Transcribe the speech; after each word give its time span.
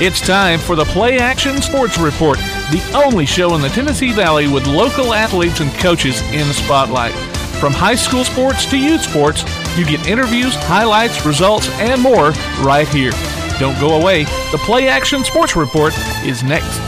It's 0.00 0.20
time 0.20 0.58
for 0.58 0.74
the 0.74 0.84
Play 0.86 1.18
Action 1.18 1.62
Sports 1.62 1.98
Report, 1.98 2.36
the 2.36 2.82
only 3.06 3.24
show 3.24 3.54
in 3.54 3.60
the 3.60 3.68
Tennessee 3.68 4.10
Valley 4.10 4.48
with 4.48 4.66
local 4.66 5.14
athletes 5.14 5.60
and 5.60 5.72
coaches 5.74 6.20
in 6.32 6.48
the 6.48 6.52
spotlight. 6.52 7.14
From 7.60 7.72
high 7.72 7.94
school 7.94 8.24
sports 8.24 8.68
to 8.70 8.76
youth 8.76 9.02
sports, 9.02 9.44
you 9.78 9.86
get 9.86 10.04
interviews, 10.08 10.56
highlights, 10.56 11.24
results, 11.24 11.68
and 11.78 12.02
more 12.02 12.30
right 12.60 12.88
here. 12.88 13.12
Don't 13.60 13.78
go 13.78 14.00
away. 14.00 14.24
The 14.50 14.60
Play 14.64 14.88
Action 14.88 15.22
Sports 15.22 15.54
Report 15.54 15.94
is 16.24 16.42
next. 16.42 16.80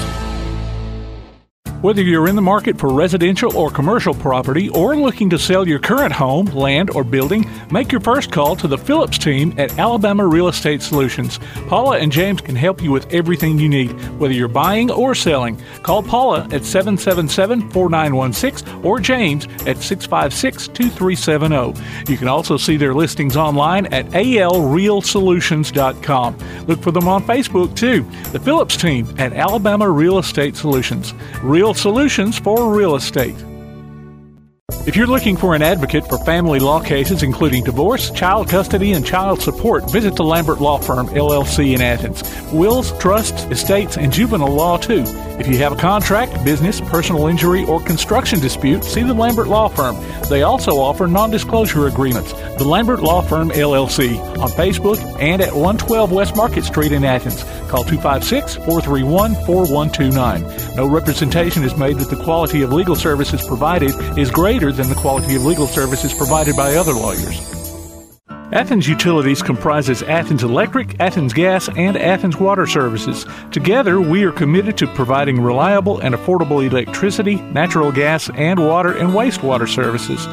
Whether 1.87 2.03
you're 2.03 2.27
in 2.27 2.35
the 2.35 2.43
market 2.43 2.77
for 2.77 2.93
residential 2.93 3.57
or 3.57 3.71
commercial 3.71 4.13
property 4.13 4.69
or 4.71 4.97
looking 4.97 5.31
to 5.31 5.39
sell 5.39 5.69
your 5.69 5.79
current 5.79 6.13
home, 6.13 6.47
land, 6.47 6.91
or 6.91 7.05
building, 7.05 7.49
make 7.71 7.93
your 7.93 8.01
first 8.01 8.33
call 8.33 8.57
to 8.57 8.67
the 8.67 8.77
Phillips 8.77 9.19
team 9.19 9.55
at 9.57 9.79
Alabama 9.79 10.27
Real 10.27 10.49
Estate 10.49 10.83
Solutions. 10.83 11.39
Paula 11.69 11.99
and 11.99 12.11
James 12.11 12.41
can 12.41 12.57
help 12.57 12.83
you 12.83 12.91
with 12.91 13.15
everything 13.15 13.61
you 13.61 13.69
need, 13.69 13.93
whether 14.19 14.35
you're 14.35 14.49
buying 14.49 14.91
or 14.91 15.15
selling. 15.15 15.63
Call 15.85 16.03
Paula 16.03 16.49
at 16.51 16.65
777 16.65 17.71
4916 17.71 18.85
or 18.85 18.99
James 18.99 19.45
at 19.65 19.79
656 19.79 20.67
2370. 20.67 21.81
You 22.11 22.19
can 22.19 22.27
also 22.27 22.57
see 22.57 22.77
their 22.77 22.95
listings 22.95 23.37
online 23.37 23.87
at 23.95 24.07
alrealsolutions.com. 24.07 26.39
Look 26.67 26.83
for 26.83 26.91
them 26.91 27.07
on 27.07 27.23
Facebook 27.23 27.77
too. 27.77 28.03
The 28.33 28.41
Phillips 28.41 28.77
team 28.77 29.07
at 29.19 29.35
Alabama 29.35 29.89
Real 29.89 30.19
Estate 30.19 30.57
Solutions. 30.57 31.15
Real 31.45 31.76
solutions 31.77 32.39
for 32.39 32.73
real 32.73 32.97
estate. 32.97 33.37
If 34.85 34.97
you're 34.97 35.07
looking 35.07 35.37
for 35.37 35.55
an 35.55 35.63
advocate 35.63 36.09
for 36.09 36.19
family 36.19 36.59
law 36.59 36.81
cases, 36.81 37.23
including 37.23 37.63
divorce, 37.63 38.11
child 38.11 38.49
custody, 38.49 38.95
and 38.95 39.07
child 39.07 39.41
support, 39.41 39.89
visit 39.93 40.17
the 40.17 40.25
Lambert 40.25 40.61
Law 40.61 40.79
Firm, 40.79 41.07
LLC 41.07 41.73
in 41.73 41.81
Athens. 41.81 42.25
Wills, 42.53 42.91
trusts, 42.99 43.45
estates, 43.45 43.97
and 43.97 44.13
juvenile 44.13 44.53
law, 44.53 44.77
too. 44.77 45.05
If 45.39 45.47
you 45.47 45.59
have 45.59 45.73
a 45.73 45.77
contract, 45.77 46.45
business, 46.45 46.81
personal 46.81 47.29
injury, 47.29 47.65
or 47.67 47.81
construction 47.81 48.41
dispute, 48.41 48.83
see 48.83 49.05
the 49.05 49.15
Lambert 49.15 49.47
Law 49.47 49.69
Firm. 49.69 49.97
They 50.29 50.43
also 50.43 50.79
offer 50.79 51.07
non 51.07 51.31
disclosure 51.31 51.87
agreements. 51.87 52.33
The 52.59 52.65
Lambert 52.65 53.01
Law 53.01 53.21
Firm, 53.21 53.51
LLC, 53.51 54.19
on 54.39 54.49
Facebook 54.49 54.99
and 55.21 55.43
at 55.43 55.53
112 55.53 56.11
West 56.11 56.35
Market 56.35 56.65
Street 56.65 56.91
in 56.91 57.05
Athens. 57.05 57.45
Call 57.71 57.85
256 57.85 58.57
431 58.57 59.35
4129. 59.47 60.77
No 60.77 60.87
representation 60.87 61.65
is 61.65 61.77
made 61.77 61.99
that 61.99 62.11
the 62.11 62.23
quality 62.23 62.63
of 62.63 62.73
legal 62.73 62.97
services 62.97 63.47
provided 63.47 63.93
is 64.19 64.31
greater 64.59 64.73
than 64.73 64.89
the 64.89 64.95
quality 64.95 65.37
of 65.37 65.45
legal 65.45 65.67
services 65.67 66.15
provided 66.15 66.57
by 66.57 66.77
other 66.77 66.95
lawyers. 66.95 67.41
Athens 68.53 68.89
Utilities 68.89 69.43
comprises 69.43 70.03
Athens 70.03 70.43
Electric, 70.45 70.99
Athens 70.99 71.35
Gas, 71.35 71.69
and 71.77 71.95
Athens 71.95 72.39
Water 72.39 72.67
Services. 72.67 73.27
Together, 73.53 74.01
we 74.01 74.25
are 74.25 74.33
committed 74.33 74.79
to 74.79 74.87
providing 74.95 75.43
reliable 75.43 75.99
and 75.99 76.15
affordable 76.15 76.67
electricity, 76.67 77.35
natural 77.35 77.93
gas, 77.93 78.31
and 78.31 78.59
water 78.59 78.97
and 78.97 79.11
wastewater 79.11 79.69
services. 79.69 80.27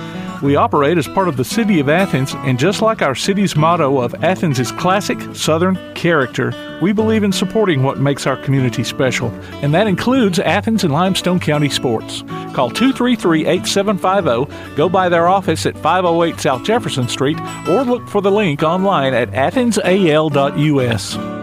We 0.43 0.57
operate 0.57 0.97
as 0.97 1.07
part 1.07 1.29
of 1.29 1.37
the 1.37 1.45
City 1.45 1.79
of 1.79 1.87
Athens, 1.87 2.33
and 2.39 2.59
just 2.59 2.81
like 2.81 3.01
our 3.01 3.15
city's 3.15 3.55
motto 3.55 4.01
of 4.01 4.13
Athens 4.21 4.59
is 4.59 4.73
classic 4.73 5.17
Southern 5.33 5.79
character, 5.93 6.53
we 6.81 6.91
believe 6.91 7.23
in 7.23 7.31
supporting 7.31 7.81
what 7.81 7.99
makes 7.99 8.27
our 8.27 8.35
community 8.35 8.83
special, 8.83 9.29
and 9.63 9.73
that 9.73 9.87
includes 9.87 10.39
Athens 10.39 10.83
and 10.83 10.91
Limestone 10.91 11.39
County 11.39 11.69
sports. 11.69 12.23
Call 12.53 12.69
233 12.69 13.45
8750, 13.45 14.75
go 14.75 14.89
by 14.89 15.07
their 15.07 15.29
office 15.29 15.65
at 15.65 15.77
508 15.77 16.37
South 16.41 16.65
Jefferson 16.65 17.07
Street, 17.07 17.39
or 17.69 17.85
look 17.85 18.05
for 18.09 18.21
the 18.21 18.29
link 18.29 18.63
online 18.63 19.13
at 19.13 19.31
athensal.us. 19.31 21.42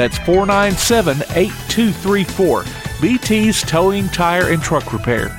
That's 0.01 0.17
497 0.17 1.17
8234. 1.35 2.63
BT's 3.01 3.61
Towing, 3.61 4.09
Tire, 4.09 4.51
and 4.51 4.59
Truck 4.59 4.91
Repair. 4.93 5.37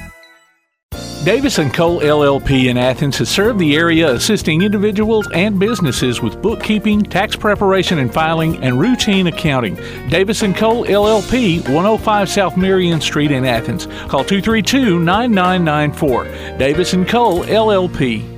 Davis 1.25 1.57
& 1.57 1.73
Cole 1.73 2.01
LLP 2.01 2.67
in 2.67 2.79
Athens 2.79 3.19
has 3.19 3.29
served 3.29 3.59
the 3.59 3.75
area 3.75 4.13
assisting 4.13 4.63
individuals 4.63 5.29
and 5.35 5.59
businesses 5.59 6.23
with 6.23 6.41
bookkeeping, 6.41 7.03
tax 7.03 7.35
preparation 7.35 7.99
and 7.99 8.15
filing, 8.15 8.63
and 8.63 8.79
routine 8.79 9.27
accounting. 9.27 9.75
Davis 10.09 10.43
& 10.43 10.55
Cole 10.55 10.85
LLP, 10.85 11.69
105 11.69 12.29
South 12.29 12.57
Marion 12.57 13.01
Street 13.01 13.33
in 13.33 13.45
Athens. 13.45 13.87
Call 14.07 14.23
232-9994. 14.23 16.57
Davis 16.57 16.93
& 16.93 17.07
Cole 17.11 17.43
LLP. 17.47 18.32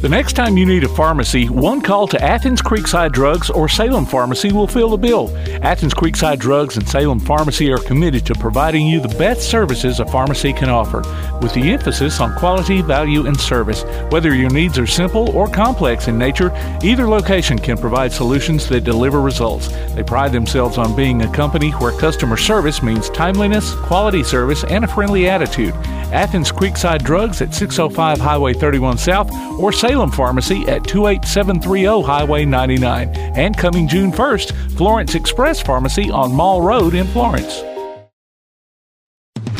The 0.00 0.08
next 0.08 0.34
time 0.34 0.56
you 0.56 0.64
need 0.64 0.84
a 0.84 0.88
pharmacy, 0.88 1.48
one 1.48 1.80
call 1.80 2.06
to 2.06 2.22
Athens 2.22 2.62
Creekside 2.62 3.10
Drugs 3.10 3.50
or 3.50 3.68
Salem 3.68 4.06
Pharmacy 4.06 4.52
will 4.52 4.68
fill 4.68 4.90
the 4.90 4.96
bill. 4.96 5.36
Athens 5.60 5.92
Creekside 5.92 6.38
Drugs 6.38 6.76
and 6.76 6.88
Salem 6.88 7.18
Pharmacy 7.18 7.72
are 7.72 7.78
committed 7.78 8.24
to 8.26 8.34
providing 8.36 8.86
you 8.86 9.00
the 9.00 9.18
best 9.18 9.50
services 9.50 9.98
a 9.98 10.06
pharmacy 10.06 10.52
can 10.52 10.68
offer, 10.68 10.98
with 11.42 11.52
the 11.52 11.72
emphasis 11.72 12.20
on 12.20 12.32
quality, 12.36 12.80
value, 12.80 13.26
and 13.26 13.36
service. 13.40 13.82
Whether 14.10 14.36
your 14.36 14.50
needs 14.50 14.78
are 14.78 14.86
simple 14.86 15.36
or 15.36 15.48
complex 15.48 16.06
in 16.06 16.16
nature, 16.16 16.52
either 16.84 17.08
location 17.08 17.58
can 17.58 17.76
provide 17.76 18.12
solutions 18.12 18.68
that 18.68 18.84
deliver 18.84 19.20
results. 19.20 19.66
They 19.96 20.04
pride 20.04 20.30
themselves 20.30 20.78
on 20.78 20.94
being 20.94 21.22
a 21.22 21.32
company 21.32 21.72
where 21.72 21.90
customer 21.90 22.36
service 22.36 22.84
means 22.84 23.10
timeliness, 23.10 23.74
quality 23.74 24.22
service, 24.22 24.62
and 24.62 24.84
a 24.84 24.88
friendly 24.88 25.28
attitude. 25.28 25.74
Athens 26.12 26.50
Creekside 26.50 27.02
Drugs 27.02 27.42
at 27.42 27.54
605 27.54 28.18
Highway 28.18 28.54
31 28.54 28.98
South 28.98 29.30
or 29.58 29.72
Salem 29.72 30.10
Pharmacy 30.10 30.66
at 30.66 30.86
28730 30.86 32.06
Highway 32.06 32.44
99. 32.44 33.08
And 33.14 33.56
coming 33.56 33.86
June 33.86 34.12
1st, 34.12 34.76
Florence 34.76 35.14
Express 35.14 35.60
Pharmacy 35.60 36.10
on 36.10 36.32
Mall 36.32 36.62
Road 36.62 36.94
in 36.94 37.06
Florence. 37.08 37.62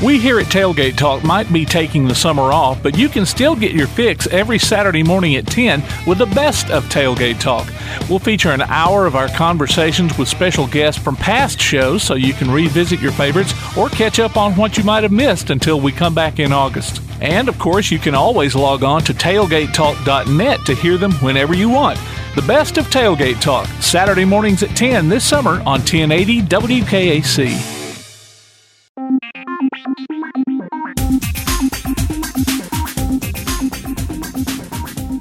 We 0.00 0.20
here 0.20 0.38
at 0.38 0.46
Tailgate 0.46 0.96
Talk 0.96 1.24
might 1.24 1.52
be 1.52 1.64
taking 1.64 2.06
the 2.06 2.14
summer 2.14 2.52
off, 2.52 2.80
but 2.84 2.96
you 2.96 3.08
can 3.08 3.26
still 3.26 3.56
get 3.56 3.72
your 3.72 3.88
fix 3.88 4.28
every 4.28 4.56
Saturday 4.56 5.02
morning 5.02 5.34
at 5.34 5.48
10 5.48 5.82
with 6.06 6.18
the 6.18 6.26
best 6.26 6.70
of 6.70 6.84
Tailgate 6.84 7.40
Talk. 7.40 7.68
We'll 8.08 8.20
feature 8.20 8.52
an 8.52 8.62
hour 8.62 9.06
of 9.06 9.16
our 9.16 9.26
conversations 9.26 10.16
with 10.16 10.28
special 10.28 10.68
guests 10.68 11.02
from 11.02 11.16
past 11.16 11.60
shows 11.60 12.04
so 12.04 12.14
you 12.14 12.32
can 12.32 12.48
revisit 12.48 13.00
your 13.00 13.10
favorites 13.10 13.52
or 13.76 13.88
catch 13.88 14.20
up 14.20 14.36
on 14.36 14.54
what 14.54 14.78
you 14.78 14.84
might 14.84 15.02
have 15.02 15.10
missed 15.10 15.50
until 15.50 15.80
we 15.80 15.90
come 15.90 16.14
back 16.14 16.38
in 16.38 16.52
August. 16.52 17.02
And 17.20 17.48
of 17.48 17.58
course, 17.58 17.90
you 17.90 17.98
can 17.98 18.14
always 18.14 18.54
log 18.54 18.84
on 18.84 19.02
to 19.02 19.12
tailgatetalk.net 19.12 20.64
to 20.64 20.74
hear 20.76 20.96
them 20.96 21.12
whenever 21.14 21.56
you 21.56 21.68
want. 21.68 21.98
The 22.36 22.42
best 22.42 22.78
of 22.78 22.86
Tailgate 22.86 23.40
Talk, 23.40 23.66
Saturday 23.80 24.24
mornings 24.24 24.62
at 24.62 24.76
10 24.76 25.08
this 25.08 25.24
summer 25.24 25.54
on 25.62 25.80
1080 25.80 26.42
WKAC. 26.42 27.77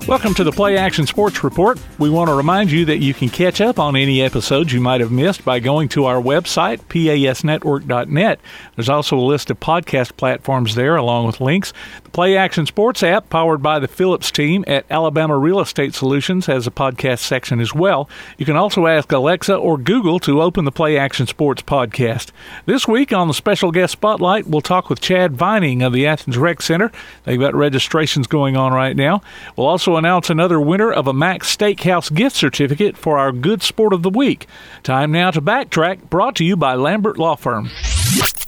Welcome 0.08 0.36
to 0.36 0.46
the 0.46 0.54
Play 0.54 0.78
Action 0.78 1.06
Sports 1.06 1.44
Report. 1.44 1.78
We 2.00 2.10
want 2.10 2.30
to 2.30 2.34
remind 2.34 2.72
you 2.72 2.86
that 2.86 3.00
you 3.00 3.14
can 3.14 3.28
catch 3.28 3.60
up 3.60 3.78
on 3.78 3.98
any 3.98 4.22
episodes 4.22 4.72
you 4.72 4.80
might 4.80 5.02
have 5.02 5.12
missed 5.12 5.44
by 5.44 5.60
going 5.60 5.90
to 5.90 6.06
our 6.06 6.22
website, 6.22 6.78
pasnetwork.net. 6.86 8.40
There's 8.78 8.88
also 8.88 9.18
a 9.18 9.20
list 9.20 9.52
of 9.52 9.60
podcast 9.60 10.16
platforms 10.16 10.76
there, 10.76 10.96
along 10.96 11.26
with 11.26 11.42
links. 11.42 11.74
The 12.06 12.10
Play 12.10 12.38
Action 12.38 12.66
Sports 12.66 13.04
app, 13.04 13.30
powered 13.30 13.62
by 13.62 13.80
the 13.80 13.88
Phillips 13.90 14.32
team 14.32 14.64
at 14.66 14.86
Alabama 14.90 15.38
Real 15.38 15.60
Estate 15.60 15.94
Solutions, 15.94 16.46
has 16.46 16.66
a 16.66 16.72
podcast 16.72 17.20
section 17.20 17.60
as 17.60 17.74
well. 17.76 18.10
You 18.38 18.46
can 18.46 18.56
also 18.56 18.88
ask 18.88 19.12
Alexa 19.12 19.56
or 19.58 19.78
Google 19.78 20.20
to 20.20 20.42
open 20.42 20.64
the 20.64 20.72
Play 20.72 20.98
Action 20.98 21.28
Sports 21.28 21.64
podcast. 21.64 22.32
This 22.66 22.88
week 22.88 23.12
on 23.12 23.28
the 23.28 23.34
special 23.34 23.74
guest 23.74 23.92
spotlight, 23.92 24.48
we'll 24.48 24.62
talk 24.62 24.90
with 24.90 25.02
Chad 25.02 25.36
Vining 25.36 25.82
of 25.82 25.92
the 25.92 26.08
Athens 26.08 26.38
Rec 26.38 26.62
Center. 26.62 26.94
They've 27.26 27.38
got 27.38 27.54
registrations 27.54 28.26
going 28.28 28.56
on 28.56 28.72
right 28.72 28.96
now. 28.96 29.22
We'll 29.58 29.68
also 29.68 29.97
announce 29.98 30.30
another 30.30 30.60
winner 30.62 30.92
of 30.92 31.08
a 31.08 31.14
Max 31.14 31.56
Steakhouse 31.56 32.14
gift 32.14 32.36
certificate 32.36 32.98
for 32.98 33.18
our 33.18 33.32
Good 33.32 33.62
Sport 33.62 33.94
of 33.94 34.04
the 34.04 34.10
Week. 34.10 34.48
Time 34.84 35.12
now 35.12 35.32
to 35.32 35.42
backtrack, 35.42 36.10
brought 36.10 36.36
to 36.36 36.46
you 36.46 36.56
by 36.56 36.76
Lambert 36.76 37.18
Law 37.18 37.36
Firm. 37.36 37.70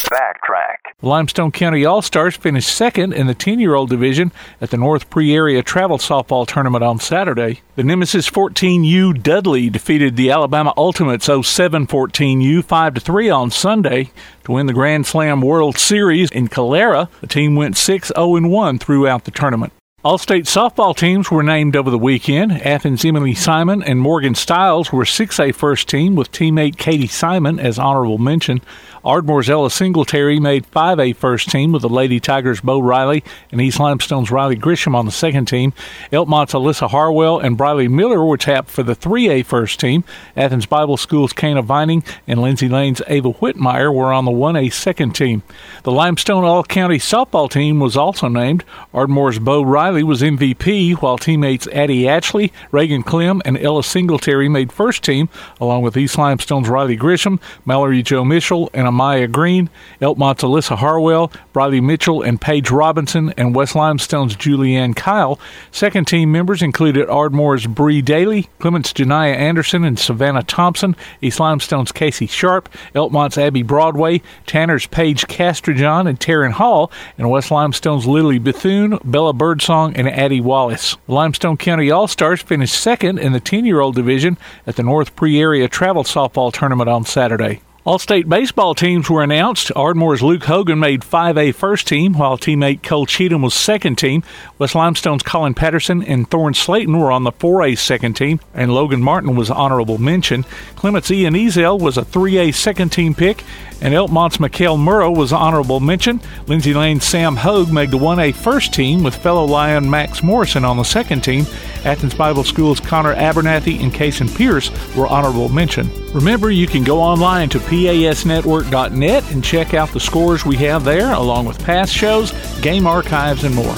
Backtrack. 0.10 0.78
Limestone 1.02 1.52
County 1.52 1.86
All 1.86 2.02
Stars 2.02 2.36
finished 2.36 2.76
second 2.76 3.14
in 3.14 3.28
the 3.28 3.36
10 3.36 3.60
year 3.60 3.76
old 3.76 3.90
division 3.90 4.32
at 4.60 4.72
the 4.72 4.78
North 4.78 5.10
Pre 5.10 5.34
Area 5.34 5.62
Travel 5.62 5.98
Softball 5.98 6.48
Tournament 6.48 6.84
on 6.84 7.00
Saturday. 7.00 7.62
The 7.76 7.84
Nemesis 7.84 8.30
14U 8.30 9.22
Dudley 9.22 9.70
defeated 9.70 10.16
the 10.16 10.32
Alabama 10.32 10.74
Ultimates 10.76 11.26
07 11.26 11.88
14U 11.88 12.66
5 12.66 12.98
3 12.98 13.30
on 13.30 13.52
Sunday 13.52 14.12
to 14.46 14.52
win 14.52 14.66
the 14.66 14.74
Grand 14.74 15.06
Slam 15.06 15.42
World 15.42 15.78
Series 15.78 16.32
in 16.32 16.48
Calera. 16.48 17.08
The 17.22 17.28
team 17.28 17.56
went 17.56 17.78
6 17.78 18.12
0 18.16 18.48
1 18.50 18.80
throughout 18.80 19.26
the 19.26 19.32
tournament. 19.32 19.72
All 20.02 20.18
state 20.18 20.46
softball 20.46 20.96
teams 20.96 21.30
were 21.30 21.44
named 21.44 21.76
over 21.76 21.92
the 21.92 21.98
weekend. 21.98 22.54
Athens 22.54 23.04
Emily 23.04 23.34
Simon 23.34 23.84
and 23.84 24.00
Morgan 24.00 24.34
Stiles 24.34 24.94
were 24.94 25.04
6A 25.04 25.54
first 25.54 25.90
team 25.90 26.16
with 26.16 26.32
teammate 26.32 26.78
Katie 26.78 27.06
Simon 27.06 27.60
as 27.60 27.78
honorable 27.78 28.18
mention. 28.18 28.62
Ardmore's 29.04 29.50
Ella 29.50 29.70
Singletary 29.70 30.40
made 30.40 30.72
5A 30.72 31.18
first 31.18 31.50
team 31.50 31.74
with 31.74 31.82
the 31.82 31.90
Lady 31.90 32.22
Tigers' 32.22 32.62
Bo 32.62 32.80
Riley 32.80 33.26
and 33.52 33.60
East 33.60 33.80
Limestone's 33.80 34.32
Riley 34.32 34.56
Grisham 34.56 34.96
on 34.96 35.06
the 35.06 35.12
second 35.12 35.48
team. 35.48 35.74
Elkmont's 36.14 36.54
Alyssa 36.54 36.90
Harwell 36.90 37.40
and 37.40 37.58
Briley 37.58 37.90
Miller 37.90 38.24
were 38.24 38.38
tapped 38.38 38.70
for 38.70 38.84
the 38.84 38.96
3A 38.96 39.46
first 39.46 39.82
team. 39.82 40.06
Athens 40.38 40.66
Bible 40.66 40.96
School's 40.96 41.34
Kana 41.34 41.62
Vining 41.62 42.06
and 42.26 42.42
Lindsay 42.42 42.70
Lane's 42.70 43.02
Ava 43.08 43.34
Whitmire 43.34 43.94
were 43.94 44.14
on 44.14 44.24
the 44.24 44.32
1A 44.32 44.72
second 44.72 45.14
team. 45.14 45.44
The 45.84 45.92
Limestone 45.92 46.46
All 46.46 46.64
County 46.64 47.00
softball 47.00 47.50
team 47.50 47.82
was 47.82 47.98
also 47.98 48.30
named. 48.30 48.64
Ardmore's 48.94 49.40
Bo 49.40 49.62
Riley 49.62 49.89
was 49.90 50.22
MVP, 50.22 50.94
while 51.02 51.18
teammates 51.18 51.68
Addie 51.74 52.08
Ashley, 52.08 52.54
Reagan 52.72 53.02
Clem, 53.02 53.42
and 53.44 53.58
Ella 53.58 53.84
Singletary 53.84 54.48
made 54.48 54.72
first 54.72 55.04
team, 55.04 55.30
along 55.60 55.82
with 55.82 55.98
East 55.98 56.16
Limestone's 56.16 56.70
Riley 56.70 56.96
Grisham, 56.96 57.42
Mallory 57.66 58.04
Joe 58.04 58.24
Mitchell, 58.24 58.70
and 58.72 58.88
Amaya 58.88 59.30
Green, 59.30 59.68
Elkmont's 60.00 60.44
Alyssa 60.44 60.78
Harwell, 60.78 61.32
Briley 61.54 61.82
Mitchell, 61.82 62.22
and 62.22 62.40
Paige 62.40 62.70
Robinson, 62.70 63.34
and 63.36 63.56
West 63.56 63.76
Limestone's 63.76 64.36
Julianne 64.36 64.96
Kyle. 64.96 65.40
Second 65.72 66.06
team 66.06 66.32
members 66.32 66.62
included 66.62 67.10
Ardmore's 67.10 67.66
Bree 67.66 68.04
Daly, 68.04 68.48
Clement's 68.60 68.94
Janiyah 68.94 69.36
Anderson, 69.36 69.84
and 69.84 69.98
Savannah 69.98 70.44
Thompson, 70.44 70.96
East 71.20 71.40
Limestone's 71.40 71.92
Casey 71.92 72.28
Sharp, 72.28 72.70
Elkmont's 72.94 73.40
Abby 73.40 73.64
Broadway, 73.64 74.22
Tanner's 74.46 74.86
Paige 74.86 75.26
Castrojohn, 75.26 76.08
and 76.08 76.20
Taryn 76.20 76.52
Hall, 76.52 76.92
and 77.18 77.32
West 77.32 77.50
Limestone's 77.50 78.06
Lily 78.06 78.38
Bethune, 78.38 79.00
Bella 79.04 79.34
Birdsong, 79.34 79.79
and 79.88 80.08
Addie 80.08 80.42
Wallace. 80.42 80.98
Limestone 81.08 81.58
County 81.58 81.90
All 81.90 82.08
Stars 82.08 82.42
finished 82.42 82.76
second 82.76 83.20
in 83.20 83.34
the 83.34 83.40
10 83.40 83.66
year 83.66 83.80
old 83.80 83.96
division 83.96 84.38
at 84.68 84.76
the 84.76 84.84
North 84.84 85.16
Pre 85.16 85.40
Area 85.40 85.68
Travel 85.68 86.04
Softball 86.04 86.52
Tournament 86.52 86.90
on 86.90 87.06
Saturday. 87.06 87.62
All 87.90 87.98
state 87.98 88.30
baseball 88.30 88.76
teams 88.76 89.10
were 89.10 89.24
announced. 89.24 89.72
Ardmore's 89.76 90.22
Luke 90.22 90.44
Hogan 90.44 90.78
made 90.78 91.02
5A 91.02 91.56
first 91.56 91.88
team, 91.88 92.14
while 92.14 92.38
teammate 92.38 92.84
Cole 92.84 93.08
Cheatham 93.08 93.42
was 93.42 93.56
second 93.56 93.96
team. 93.96 94.22
West 94.60 94.76
Limestone's 94.76 95.24
Colin 95.24 95.56
Patterson 95.56 96.04
and 96.04 96.30
Thorne 96.30 96.54
Slayton 96.54 97.00
were 97.00 97.12
on 97.12 97.24
the 97.24 97.32
4A 97.32 97.80
second 97.80 98.14
team, 98.14 98.42
and 98.54 98.72
Logan 98.72 99.02
Martin 99.02 99.36
was 99.36 99.50
honorable 99.50 99.98
mention. 99.98 100.44
Clements 100.76 101.10
Ian 101.10 101.34
Ezel 101.34 101.82
was 101.82 101.98
a 101.98 102.04
3A 102.04 102.54
second 102.54 102.90
team 102.90 103.16
pick, 103.16 103.44
and 103.82 103.96
Elkmont's 103.96 104.40
Mikhail 104.40 104.78
Murrow 104.78 105.16
was 105.16 105.34
honorable 105.34 105.80
mention. 105.80 106.22
Lindsay 106.46 106.76
Lane's 106.76 107.06
Sam 107.06 107.38
Hogue 107.38 107.72
made 107.72 107.90
the 107.90 107.98
1A 107.98 108.36
first 108.36 108.72
team 108.72 109.02
with 109.02 109.16
fellow 109.16 109.46
Lion 109.46 109.90
Max 109.90 110.22
Morrison 110.22 110.64
on 110.64 110.78
the 110.78 110.84
second 110.84 111.24
team. 111.24 111.46
Athens 111.86 112.14
Bible 112.14 112.44
School's 112.44 112.80
Connor 112.80 113.16
Abernathy 113.16 113.82
and 113.82 113.92
Kason 113.92 114.36
Pierce 114.36 114.70
were 114.96 115.08
honorable 115.08 115.50
mention. 115.50 115.90
Remember, 116.14 116.52
you 116.52 116.68
can 116.68 116.84
go 116.84 117.02
online 117.02 117.50
to 117.50 117.60
pasnetwork.net 117.80 119.32
and 119.32 119.44
check 119.44 119.74
out 119.74 119.90
the 119.92 120.00
scores 120.00 120.46
we 120.46 120.58
have 120.58 120.84
there, 120.84 121.14
along 121.14 121.46
with 121.46 121.64
past 121.64 121.94
shows, 121.94 122.32
game 122.62 122.86
archives, 122.86 123.44
and 123.44 123.56
more. 123.56 123.74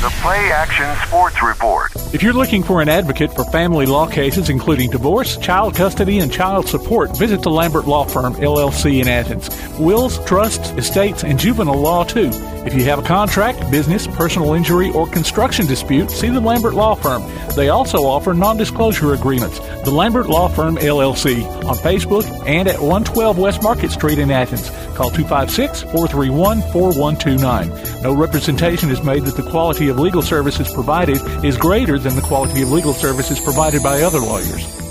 The 0.00 0.12
Play 0.20 0.50
Action 0.50 0.94
Sports 1.06 1.42
Report. 1.42 1.90
If 2.12 2.22
you're 2.22 2.32
looking 2.32 2.62
for 2.62 2.82
an 2.82 2.88
advocate 2.88 3.32
for 3.32 3.44
family 3.44 3.86
law 3.86 4.06
cases, 4.06 4.50
including 4.50 4.90
divorce, 4.90 5.36
child 5.36 5.76
custody, 5.76 6.18
and 6.18 6.30
child 6.30 6.68
support, 6.68 7.16
visit 7.16 7.40
the 7.42 7.50
Lambert 7.50 7.86
Law 7.86 8.04
Firm, 8.04 8.34
LLC 8.34 9.00
in 9.00 9.08
Athens. 9.08 9.48
Wills, 9.78 10.22
trusts, 10.26 10.70
estates, 10.72 11.24
and 11.24 11.38
juvenile 11.38 11.80
law, 11.80 12.04
too. 12.04 12.30
If 12.66 12.72
you 12.72 12.84
have 12.84 12.98
a 12.98 13.02
contract, 13.02 13.70
business, 13.70 14.06
personal 14.06 14.54
injury, 14.54 14.90
or 14.92 15.06
construction 15.06 15.66
dispute, 15.66 16.10
see 16.10 16.30
the 16.30 16.40
Lambert 16.40 16.72
Law 16.74 16.94
Firm. 16.94 17.22
They 17.54 17.68
also 17.68 18.04
offer 18.04 18.32
non 18.32 18.56
disclosure 18.56 19.12
agreements. 19.12 19.58
The 19.84 19.90
Lambert 19.90 20.28
Law 20.28 20.48
Firm, 20.48 20.76
LLC, 20.76 21.44
on 21.66 21.76
Facebook 21.76 22.24
and 22.46 22.66
at 22.66 22.80
112 22.80 23.38
West 23.38 23.62
Market 23.62 23.90
Street 23.90 24.18
in 24.18 24.30
Athens. 24.30 24.70
Call 24.96 25.10
256 25.10 25.82
431 25.82 26.62
4129. 26.72 28.02
No 28.02 28.14
representation 28.14 28.90
is 28.90 29.02
made 29.02 29.24
that 29.24 29.36
the 29.36 29.50
quality 29.50 29.88
of 29.88 29.98
legal 29.98 30.22
services 30.22 30.72
provided 30.72 31.18
is 31.44 31.56
greater 31.56 31.98
than 31.98 32.16
the 32.16 32.22
quality 32.22 32.62
of 32.62 32.72
legal 32.72 32.94
services 32.94 33.40
provided 33.40 33.82
by 33.82 34.02
other 34.02 34.20
lawyers. 34.20 34.83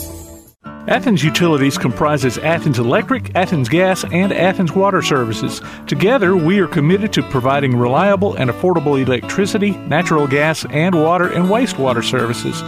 Athens 0.88 1.24
Utilities 1.24 1.78
comprises 1.78 2.38
Athens 2.38 2.78
Electric, 2.78 3.34
Athens 3.36 3.70
Gas, 3.70 4.04
and 4.12 4.34
Athens 4.34 4.74
Water 4.74 5.02
Services. 5.02 5.62
Together, 5.88 6.36
we 6.36 6.60
are 6.60 6.68
committed 6.68 7.14
to 7.14 7.24
providing 7.24 7.78
reliable 7.78 8.34
and 8.34 8.50
affordable 8.50 9.02
electricity, 9.02 9.72
natural 9.72 10.28
gas, 10.28 10.66
and 10.66 10.94
water 10.94 11.32
and 11.32 11.46
wastewater 11.46 12.04
services. 12.04 12.62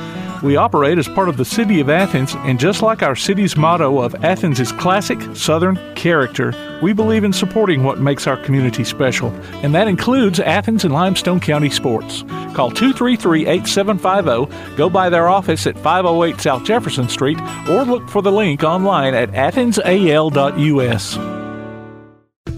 We 0.46 0.58
operate 0.58 1.00
as 1.00 1.08
part 1.08 1.28
of 1.28 1.38
the 1.38 1.44
City 1.44 1.80
of 1.80 1.90
Athens, 1.90 2.36
and 2.36 2.60
just 2.60 2.84
like 2.84 3.02
our 3.02 3.16
city's 3.16 3.58
motto 3.58 4.00
of 4.00 4.14
Athens 4.24 4.60
is 4.60 4.72
classic 4.72 5.20
Southern 5.36 5.76
character, 5.96 6.54
we 6.84 6.94
believe 6.94 7.24
in 7.24 7.34
supporting 7.34 7.84
what 7.84 8.00
makes 8.00 8.28
our 8.28 8.38
community 8.38 8.84
special, 8.84 9.30
and 9.64 9.74
that 9.74 9.88
includes 9.88 10.40
Athens 10.40 10.86
and 10.86 10.94
Limestone 10.94 11.40
County 11.40 11.72
sports. 11.72 12.22
Call 12.54 12.70
233 12.70 13.48
8750, 13.48 14.78
go 14.78 14.88
by 14.88 15.10
their 15.10 15.30
office 15.30 15.66
at 15.66 15.80
508 15.80 16.40
South 16.40 16.64
Jefferson 16.64 17.10
Street, 17.10 17.40
or 17.68 17.84
look 17.84 18.08
for 18.08 18.22
the 18.22 18.32
link 18.32 18.64
online 18.64 19.16
at 19.16 19.32
athensal.us. 19.32 21.45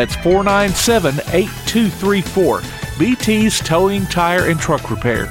That's 0.00 0.16
497 0.16 1.16
8234. 1.34 2.62
BT's 2.98 3.60
Towing, 3.60 4.06
Tire, 4.06 4.48
and 4.48 4.58
Truck 4.58 4.90
Repair. 4.90 5.28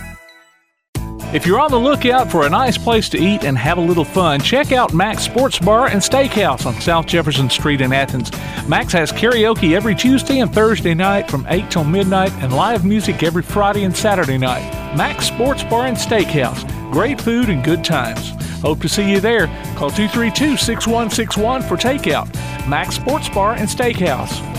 If 1.34 1.48
you're 1.48 1.60
on 1.60 1.72
the 1.72 1.80
lookout 1.80 2.30
for 2.30 2.46
a 2.46 2.50
nice 2.52 2.78
place 2.78 3.10
to 3.10 3.18
eat 3.18 3.44
and 3.46 3.58
have 3.58 3.80
a 3.80 3.82
little 3.82 4.06
fun, 4.06 4.40
check 4.40 4.72
out 4.72 4.94
Max 4.94 5.24
Sports 5.24 5.58
Bar 5.58 5.88
and 5.88 6.00
Steakhouse 6.00 6.68
on 6.68 6.80
South 6.80 7.08
Jefferson 7.08 7.50
Street 7.50 7.82
in 7.82 7.92
Athens. 7.92 8.32
Max 8.68 8.94
has 8.94 9.12
karaoke 9.12 9.76
every 9.76 9.96
Tuesday 9.96 10.38
and 10.38 10.54
Thursday 10.54 10.94
night 10.94 11.32
from 11.32 11.48
8 11.50 11.72
till 11.72 11.84
midnight 11.84 12.32
and 12.34 12.54
live 12.54 12.86
music 12.86 13.24
every 13.24 13.42
Friday 13.42 13.86
and 13.86 13.98
Saturday 13.98 14.38
night. 14.38 14.70
Max 14.96 15.26
Sports 15.26 15.64
Bar 15.64 15.88
and 15.88 15.98
Steakhouse. 15.98 16.62
Great 16.92 17.20
food 17.20 17.50
and 17.50 17.64
good 17.64 17.84
times. 17.84 18.34
Hope 18.62 18.82
to 18.82 18.90
see 18.90 19.10
you 19.10 19.20
there. 19.20 19.48
Call 19.78 19.90
232 19.90 20.58
6161 20.58 21.64
for 21.64 21.76
takeout. 21.76 22.32
Max 22.68 22.94
Sports 22.98 23.30
Bar 23.30 23.54
and 23.54 23.68
Steakhouse. 23.68 24.59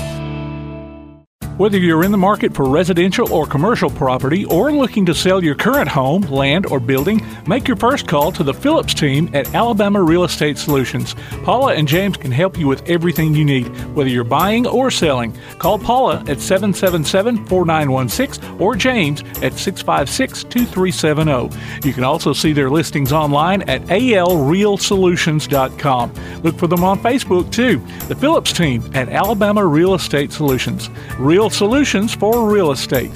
Whether 1.60 1.76
you're 1.76 2.04
in 2.04 2.10
the 2.10 2.16
market 2.16 2.54
for 2.54 2.66
residential 2.66 3.30
or 3.30 3.46
commercial 3.46 3.90
property 3.90 4.46
or 4.46 4.72
looking 4.72 5.04
to 5.04 5.14
sell 5.14 5.44
your 5.44 5.54
current 5.54 5.90
home, 5.90 6.22
land, 6.22 6.64
or 6.64 6.80
building, 6.80 7.22
make 7.46 7.68
your 7.68 7.76
first 7.76 8.08
call 8.08 8.32
to 8.32 8.42
the 8.42 8.54
Phillips 8.54 8.94
team 8.94 9.28
at 9.34 9.54
Alabama 9.54 10.02
Real 10.02 10.24
Estate 10.24 10.56
Solutions. 10.56 11.14
Paula 11.44 11.74
and 11.74 11.86
James 11.86 12.16
can 12.16 12.32
help 12.32 12.56
you 12.56 12.66
with 12.66 12.88
everything 12.88 13.34
you 13.34 13.44
need, 13.44 13.66
whether 13.94 14.08
you're 14.08 14.24
buying 14.24 14.66
or 14.66 14.90
selling. 14.90 15.36
Call 15.58 15.78
Paula 15.78 16.24
at 16.26 16.40
777 16.40 17.44
4916 17.44 18.58
or 18.58 18.74
James 18.74 19.20
at 19.42 19.52
656 19.52 20.44
2370. 20.44 21.54
You 21.86 21.92
can 21.92 22.04
also 22.04 22.32
see 22.32 22.54
their 22.54 22.70
listings 22.70 23.12
online 23.12 23.68
at 23.68 23.82
alrealsolutions.com. 23.82 26.14
Look 26.42 26.56
for 26.56 26.68
them 26.68 26.84
on 26.84 26.98
Facebook 27.00 27.52
too. 27.52 27.82
The 28.08 28.16
Phillips 28.16 28.54
team 28.54 28.90
at 28.94 29.10
Alabama 29.10 29.66
Real 29.66 29.92
Estate 29.92 30.32
Solutions. 30.32 30.88
Real 31.18 31.49
solutions 31.52 32.14
for 32.14 32.48
real 32.48 32.70
estate. 32.72 33.12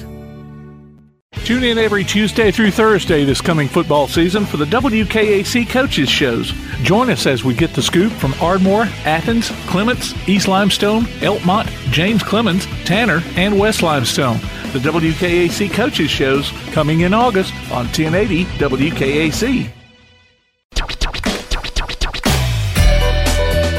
Tune 1.43 1.63
in 1.63 1.77
every 1.77 2.03
Tuesday 2.03 2.49
through 2.49 2.71
Thursday 2.71 3.23
this 3.23 3.39
coming 3.39 3.67
football 3.67 4.07
season 4.07 4.45
for 4.47 4.57
the 4.57 4.65
WKAC 4.65 5.69
Coaches 5.69 6.09
Shows. 6.09 6.51
Join 6.81 7.11
us 7.11 7.27
as 7.27 7.43
we 7.43 7.53
get 7.53 7.73
the 7.75 7.83
scoop 7.83 8.11
from 8.13 8.33
Ardmore, 8.41 8.85
Athens, 9.05 9.49
Clements, 9.67 10.15
East 10.27 10.47
Limestone, 10.47 11.03
Elkmont, 11.21 11.67
James 11.91 12.23
Clemens, 12.23 12.65
Tanner, 12.83 13.21
and 13.35 13.59
West 13.59 13.83
Limestone. 13.83 14.39
The 14.73 14.79
WKAC 14.79 15.71
Coaches 15.71 16.09
Shows 16.09 16.49
coming 16.71 17.01
in 17.01 17.13
August 17.13 17.53
on 17.71 17.85
1080 17.85 18.45
WKAC. 18.45 19.74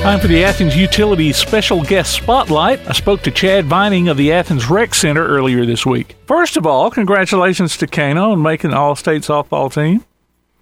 Time 0.06 0.20
for 0.20 0.28
the 0.28 0.44
Athens 0.44 0.76
Utilities 0.76 1.36
special 1.36 1.82
guest 1.82 2.12
spotlight. 2.12 2.78
I 2.88 2.92
spoke 2.92 3.22
to 3.22 3.32
Chad 3.32 3.64
Vining 3.64 4.06
of 4.06 4.16
the 4.16 4.32
Athens 4.32 4.70
Rec 4.70 4.94
Center 4.94 5.26
earlier 5.26 5.66
this 5.66 5.84
week. 5.84 6.14
First 6.28 6.56
of 6.56 6.64
all, 6.64 6.92
congratulations 6.92 7.76
to 7.78 7.88
Kano 7.88 8.30
on 8.30 8.40
making 8.40 8.70
the 8.70 8.76
All 8.76 8.94
State 8.94 9.22
softball 9.22 9.74
team. 9.74 10.04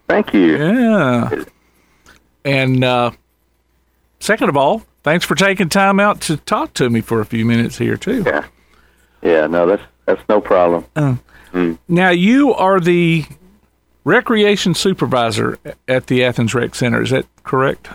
Thank 0.09 0.33
you. 0.33 0.57
Yeah. 0.57 1.43
And 2.43 2.83
uh, 2.83 3.11
second 4.19 4.49
of 4.49 4.57
all, 4.57 4.81
thanks 5.03 5.25
for 5.25 5.35
taking 5.35 5.69
time 5.69 5.99
out 5.99 6.21
to 6.21 6.37
talk 6.37 6.73
to 6.73 6.89
me 6.89 7.01
for 7.01 7.21
a 7.21 7.25
few 7.25 7.45
minutes 7.45 7.77
here 7.77 7.97
too. 7.97 8.23
Yeah. 8.25 8.47
Yeah. 9.21 9.45
No, 9.45 9.67
that's 9.67 9.83
that's 10.07 10.27
no 10.27 10.41
problem. 10.41 10.87
Now 11.87 12.09
you 12.09 12.51
are 12.55 12.79
the 12.79 13.25
recreation 14.03 14.73
supervisor 14.73 15.59
at 15.87 16.07
the 16.07 16.25
Athens 16.25 16.55
Rec 16.55 16.73
Center. 16.73 17.03
Is 17.03 17.11
that 17.11 17.27
correct? 17.43 17.89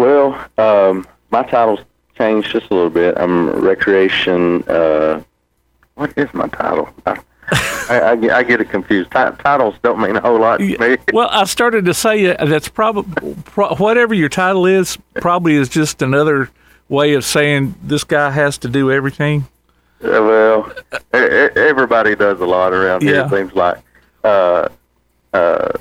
Well, 0.00 0.48
um, 0.56 1.06
my 1.30 1.42
title's 1.42 1.80
changed 2.16 2.50
just 2.52 2.70
a 2.70 2.74
little 2.74 2.88
bit. 2.88 3.18
I'm 3.18 3.50
recreation. 3.50 4.62
Uh, 4.62 5.22
what 5.94 6.16
is 6.16 6.32
my 6.32 6.48
title? 6.48 6.88
I, 7.04 7.20
I, 7.90 8.00
I, 8.12 8.16
get, 8.16 8.30
I 8.30 8.42
get 8.42 8.60
it 8.62 8.70
confused. 8.70 9.10
Ti- 9.10 9.36
titles 9.42 9.74
don't 9.82 10.00
mean 10.00 10.16
a 10.16 10.20
whole 10.22 10.38
lot 10.40 10.58
to 10.58 10.78
me. 10.78 10.96
Well, 11.12 11.28
I 11.30 11.44
started 11.44 11.84
to 11.84 11.92
say 11.92 12.34
uh, 12.34 12.46
that's 12.46 12.68
probably 12.68 13.34
pro- 13.44 13.74
whatever 13.74 14.14
your 14.14 14.30
title 14.30 14.64
is. 14.64 14.96
Probably 15.16 15.56
is 15.56 15.68
just 15.68 16.00
another 16.00 16.48
way 16.88 17.12
of 17.12 17.22
saying 17.22 17.74
this 17.82 18.04
guy 18.04 18.30
has 18.30 18.56
to 18.58 18.68
do 18.68 18.90
everything. 18.90 19.46
Well, 20.00 20.72
everybody 21.12 22.16
does 22.16 22.40
a 22.40 22.46
lot 22.46 22.72
around 22.72 23.02
here. 23.02 23.16
Yeah. 23.16 23.26
It 23.26 23.30
seems 23.30 23.54
like 23.54 23.76
uh, 24.24 24.68
uh, 25.34 25.72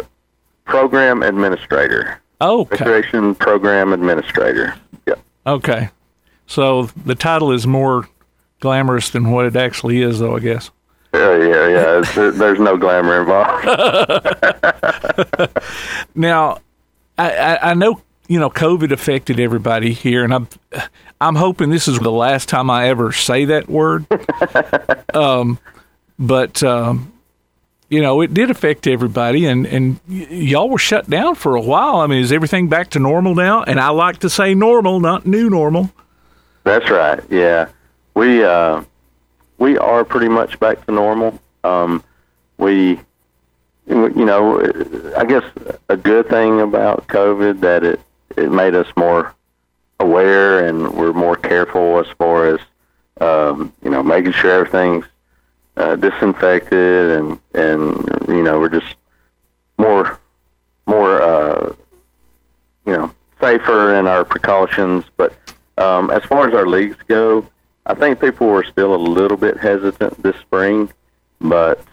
program 0.66 1.24
administrator, 1.24 2.20
Okay. 2.41 2.75
recreation 2.86 3.36
program 3.36 3.91
administrator. 3.93 4.75
Yeah. 5.08 5.15
Okay. 5.46 5.89
So 6.48 6.84
the 7.05 7.15
title 7.15 7.51
is 7.51 7.67
more 7.67 8.08
glamorous 8.60 9.10
than 9.10 9.31
what 9.31 9.46
it 9.46 9.55
actually 9.55 10.01
is, 10.01 10.19
though. 10.19 10.36
I 10.36 10.39
guess. 10.39 10.72
Yeah, 11.13 11.38
yeah, 11.38 11.67
yeah. 11.67 11.98
It's- 12.00 12.15
there- 12.15 12.31
There's 12.31 12.60
no 12.60 12.77
glamour 12.77 13.19
involved. 13.22 13.65
Now, 16.15 16.58
I, 17.17 17.31
I, 17.36 17.72
I 17.72 17.74
know 17.74 18.01
you 18.27 18.39
know 18.39 18.50
COVID 18.50 18.91
affected 18.91 19.39
everybody 19.39 19.93
here, 19.93 20.24
and 20.24 20.34
I'm 20.34 20.48
I'm 21.22 21.36
hoping 21.36 21.69
this 21.69 21.88
is 21.88 22.00
the 22.00 22.12
last 22.12 22.48
time 22.50 22.69
I 22.69 22.88
ever 22.89 23.12
say 23.12 23.46
that 23.46 23.67
word. 23.69 24.05
um, 25.13 25.60
but 26.17 26.62
um, 26.63 27.12
you 27.89 28.01
know, 28.01 28.22
it 28.22 28.34
did 28.34 28.51
affect 28.51 28.88
everybody, 28.88 29.46
and 29.46 29.65
and 29.65 30.00
y- 30.08 30.27
y'all 30.29 30.69
were 30.69 30.77
shut 30.77 31.10
down 31.10 31.36
for 31.36 31.55
a 31.55 31.62
while. 31.62 31.98
I 31.98 32.08
mean, 32.08 32.22
is 32.24 32.31
everything 32.31 32.69
back 32.69 32.91
to 32.91 33.00
normal 33.00 33.36
now? 33.36 33.63
And 33.63 33.79
I 33.79 33.89
like 33.89 34.19
to 34.19 34.29
say 34.29 34.53
normal, 34.53 35.00
not 35.00 35.25
new 35.25 35.50
normal. 35.50 35.91
That's 36.63 36.89
right. 36.89 37.22
Yeah, 37.29 37.69
we 38.13 38.43
uh, 38.43 38.84
we 39.58 39.77
are 39.77 40.05
pretty 40.05 40.29
much 40.29 40.60
back 40.60 40.86
to 40.86 40.91
normal. 40.91 41.39
Um, 41.63 42.03
we, 42.58 43.00
you 43.88 44.25
know, 44.25 44.62
I 45.17 45.25
guess 45.25 45.43
a 45.89 45.98
good 45.98 46.29
thing 46.29 46.62
about 46.62 47.08
COVID 47.08 47.62
that 47.62 47.84
it 47.84 48.00
it 48.38 48.51
made 48.51 48.75
us 48.75 48.88
more 48.96 49.34
aware 50.00 50.65
and 50.65 50.93
we're 50.93 51.12
more 51.13 51.36
careful 51.36 52.00
as 52.00 52.08
far 52.17 52.48
as 52.48 52.60
um, 53.19 53.74
you 53.84 53.89
know 53.89 54.01
making 54.03 54.31
sure 54.31 54.51
everything's 54.51 55.05
uh, 55.79 55.95
disinfected 55.95 57.12
and 57.12 57.39
and 57.53 58.27
you 58.27 58.43
know 58.43 58.59
we're 58.59 58.69
just 58.69 58.95
more 59.77 60.19
more 60.86 61.21
uh, 61.21 61.74
you 62.86 62.93
know 62.93 63.12
safer 63.39 63.95
in 63.95 64.05
our 64.05 64.25
precautions. 64.25 65.05
But 65.17 65.33
um, 65.77 66.12
as 66.12 66.24
far 66.25 66.48
as 66.48 66.53
our 66.53 66.67
leagues 66.67 66.98
go, 67.07 67.48
I 67.86 67.95
think 67.95 68.19
people 68.19 68.48
were 68.48 68.63
still 68.63 68.93
a 68.93 68.98
little 68.98 69.38
bit 69.38 69.57
hesitant 69.57 70.21
this 70.21 70.36
spring, 70.38 70.91
but 71.39 71.83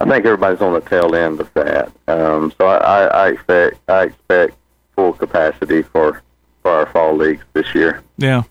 I 0.00 0.04
think 0.04 0.26
everybody's 0.26 0.60
on 0.60 0.74
the 0.74 0.80
tail 0.80 1.14
end 1.14 1.40
of 1.40 1.52
that. 1.54 1.92
Um, 2.08 2.52
so 2.58 2.66
I, 2.66 3.04
I, 3.06 3.28
expect 3.28 3.78
I 3.88 4.02
expect 4.04 4.54
full 4.96 5.12
capacity 5.12 5.82
for 5.82 6.22
for 6.62 6.72
our 6.72 6.86
fall 6.86 7.16
leagues 7.16 7.44
this 7.52 7.74
year. 7.74 8.02
Yeah, 8.16 8.42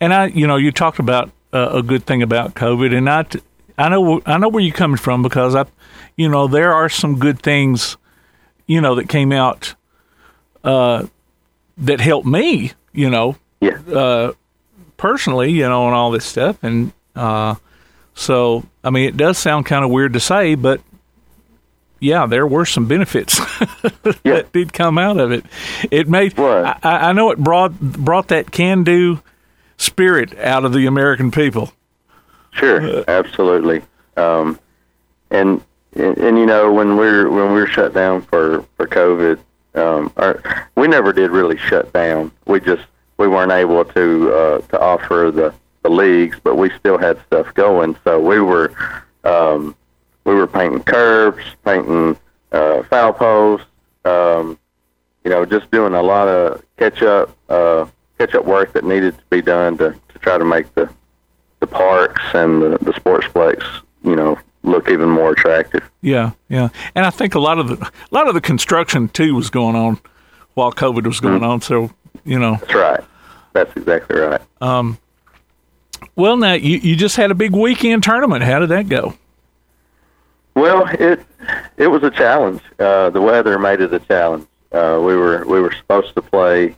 and 0.00 0.14
I, 0.14 0.26
you 0.26 0.46
know, 0.46 0.56
you 0.56 0.70
talked 0.70 1.00
about 1.00 1.32
uh, 1.52 1.70
a 1.72 1.82
good 1.82 2.06
thing 2.06 2.22
about 2.22 2.54
COVID, 2.54 2.96
and 2.96 3.10
I, 3.10 3.24
I 3.78 3.88
know, 3.88 4.20
I 4.24 4.38
know 4.38 4.48
where 4.48 4.62
you're 4.62 4.74
coming 4.74 4.96
from 4.96 5.22
because 5.22 5.54
I, 5.54 5.66
you 6.16 6.28
know, 6.28 6.46
there 6.46 6.72
are 6.72 6.88
some 6.88 7.18
good 7.18 7.40
things, 7.40 7.96
you 8.66 8.80
know, 8.80 8.94
that 8.94 9.08
came 9.08 9.32
out, 9.32 9.74
uh, 10.64 11.06
that 11.78 12.00
helped 12.00 12.26
me, 12.26 12.72
you 12.92 13.10
know, 13.10 13.36
Yeah, 13.60 13.78
uh, 13.92 14.32
personally, 14.96 15.50
you 15.52 15.68
know, 15.68 15.86
and 15.86 15.94
all 15.94 16.10
this 16.10 16.24
stuff, 16.24 16.56
and 16.62 16.92
uh, 17.14 17.56
so 18.14 18.64
I 18.82 18.90
mean, 18.90 19.08
it 19.08 19.16
does 19.16 19.36
sound 19.36 19.66
kind 19.66 19.84
of 19.84 19.90
weird 19.90 20.14
to 20.14 20.20
say, 20.20 20.54
but 20.54 20.80
yeah, 22.00 22.26
there 22.26 22.46
were 22.46 22.64
some 22.66 22.86
benefits 22.86 23.38
Yeah. 24.24 24.34
that 24.36 24.52
did 24.52 24.72
come 24.72 24.96
out 24.98 25.18
of 25.18 25.32
it. 25.32 25.44
It 25.90 26.08
made 26.08 26.38
Right. 26.38 26.78
I, 26.82 27.10
I 27.10 27.12
know 27.12 27.30
it 27.30 27.38
brought 27.38 27.78
brought 27.80 28.28
that 28.28 28.50
can 28.52 28.84
do 28.84 29.20
spirit 29.76 30.36
out 30.38 30.64
of 30.64 30.72
the 30.72 30.86
American 30.86 31.30
people. 31.30 31.72
Sure, 32.56 33.04
absolutely. 33.08 33.82
Um, 34.16 34.58
and, 35.30 35.62
and 35.94 36.16
and 36.16 36.38
you 36.38 36.46
know 36.46 36.72
when 36.72 36.96
we're 36.96 37.28
when 37.28 37.52
we 37.52 37.60
were 37.60 37.66
shut 37.66 37.92
down 37.92 38.22
for 38.22 38.64
for 38.76 38.86
COVID, 38.86 39.38
um, 39.74 40.10
our, 40.16 40.68
we 40.74 40.88
never 40.88 41.12
did 41.12 41.30
really 41.30 41.58
shut 41.58 41.92
down. 41.92 42.32
We 42.46 42.60
just 42.60 42.84
we 43.18 43.28
weren't 43.28 43.52
able 43.52 43.84
to 43.84 44.32
uh, 44.32 44.58
to 44.60 44.80
offer 44.80 45.30
the 45.34 45.54
the 45.82 45.90
leagues, 45.90 46.38
but 46.42 46.56
we 46.56 46.70
still 46.70 46.96
had 46.96 47.18
stuff 47.26 47.52
going. 47.54 47.96
So 48.04 48.20
we 48.20 48.40
were 48.40 48.72
um, 49.24 49.76
we 50.24 50.34
were 50.34 50.46
painting 50.46 50.82
curbs, 50.82 51.44
painting 51.64 52.16
uh, 52.52 52.84
foul 52.84 53.12
posts. 53.12 53.66
Um, 54.06 54.58
you 55.24 55.30
know, 55.30 55.44
just 55.44 55.70
doing 55.70 55.92
a 55.92 56.02
lot 56.02 56.28
of 56.28 56.62
catch 56.78 57.02
up 57.02 57.36
uh, 57.50 57.86
catch 58.18 58.34
up 58.34 58.46
work 58.46 58.72
that 58.72 58.84
needed 58.84 59.18
to 59.18 59.24
be 59.28 59.42
done 59.42 59.76
to, 59.76 59.94
to 60.08 60.18
try 60.20 60.38
to 60.38 60.44
make 60.44 60.72
the 60.74 60.88
the 61.60 61.66
parks 61.66 62.22
and 62.34 62.62
the, 62.62 62.70
the 62.82 62.92
sportsplex, 62.92 63.64
you 64.04 64.16
know, 64.16 64.38
look 64.62 64.88
even 64.90 65.08
more 65.08 65.32
attractive. 65.32 65.88
Yeah, 66.02 66.32
yeah, 66.48 66.68
and 66.94 67.06
I 67.06 67.10
think 67.10 67.34
a 67.34 67.40
lot 67.40 67.58
of 67.58 67.68
the 67.68 67.76
a 67.86 68.14
lot 68.14 68.28
of 68.28 68.34
the 68.34 68.40
construction 68.40 69.08
too 69.08 69.34
was 69.34 69.50
going 69.50 69.76
on 69.76 69.98
while 70.54 70.72
COVID 70.72 71.06
was 71.06 71.20
going 71.20 71.42
on. 71.42 71.60
So 71.60 71.90
you 72.24 72.38
know, 72.38 72.56
That's 72.56 72.74
right. 72.74 73.00
That's 73.52 73.76
exactly 73.76 74.20
right. 74.20 74.40
Um, 74.60 74.98
well, 76.14 76.36
now 76.36 76.54
you 76.54 76.78
you 76.78 76.96
just 76.96 77.16
had 77.16 77.30
a 77.30 77.34
big 77.34 77.52
weekend 77.52 78.02
tournament. 78.02 78.44
How 78.44 78.58
did 78.58 78.68
that 78.70 78.88
go? 78.88 79.14
Well, 80.54 80.86
it 80.88 81.20
it 81.76 81.88
was 81.88 82.02
a 82.02 82.10
challenge. 82.10 82.62
Uh, 82.78 83.10
the 83.10 83.20
weather 83.20 83.58
made 83.58 83.80
it 83.80 83.92
a 83.92 84.00
challenge. 84.00 84.46
Uh, 84.72 85.00
we 85.02 85.14
were 85.14 85.44
we 85.46 85.60
were 85.60 85.72
supposed 85.72 86.14
to 86.14 86.22
play 86.22 86.74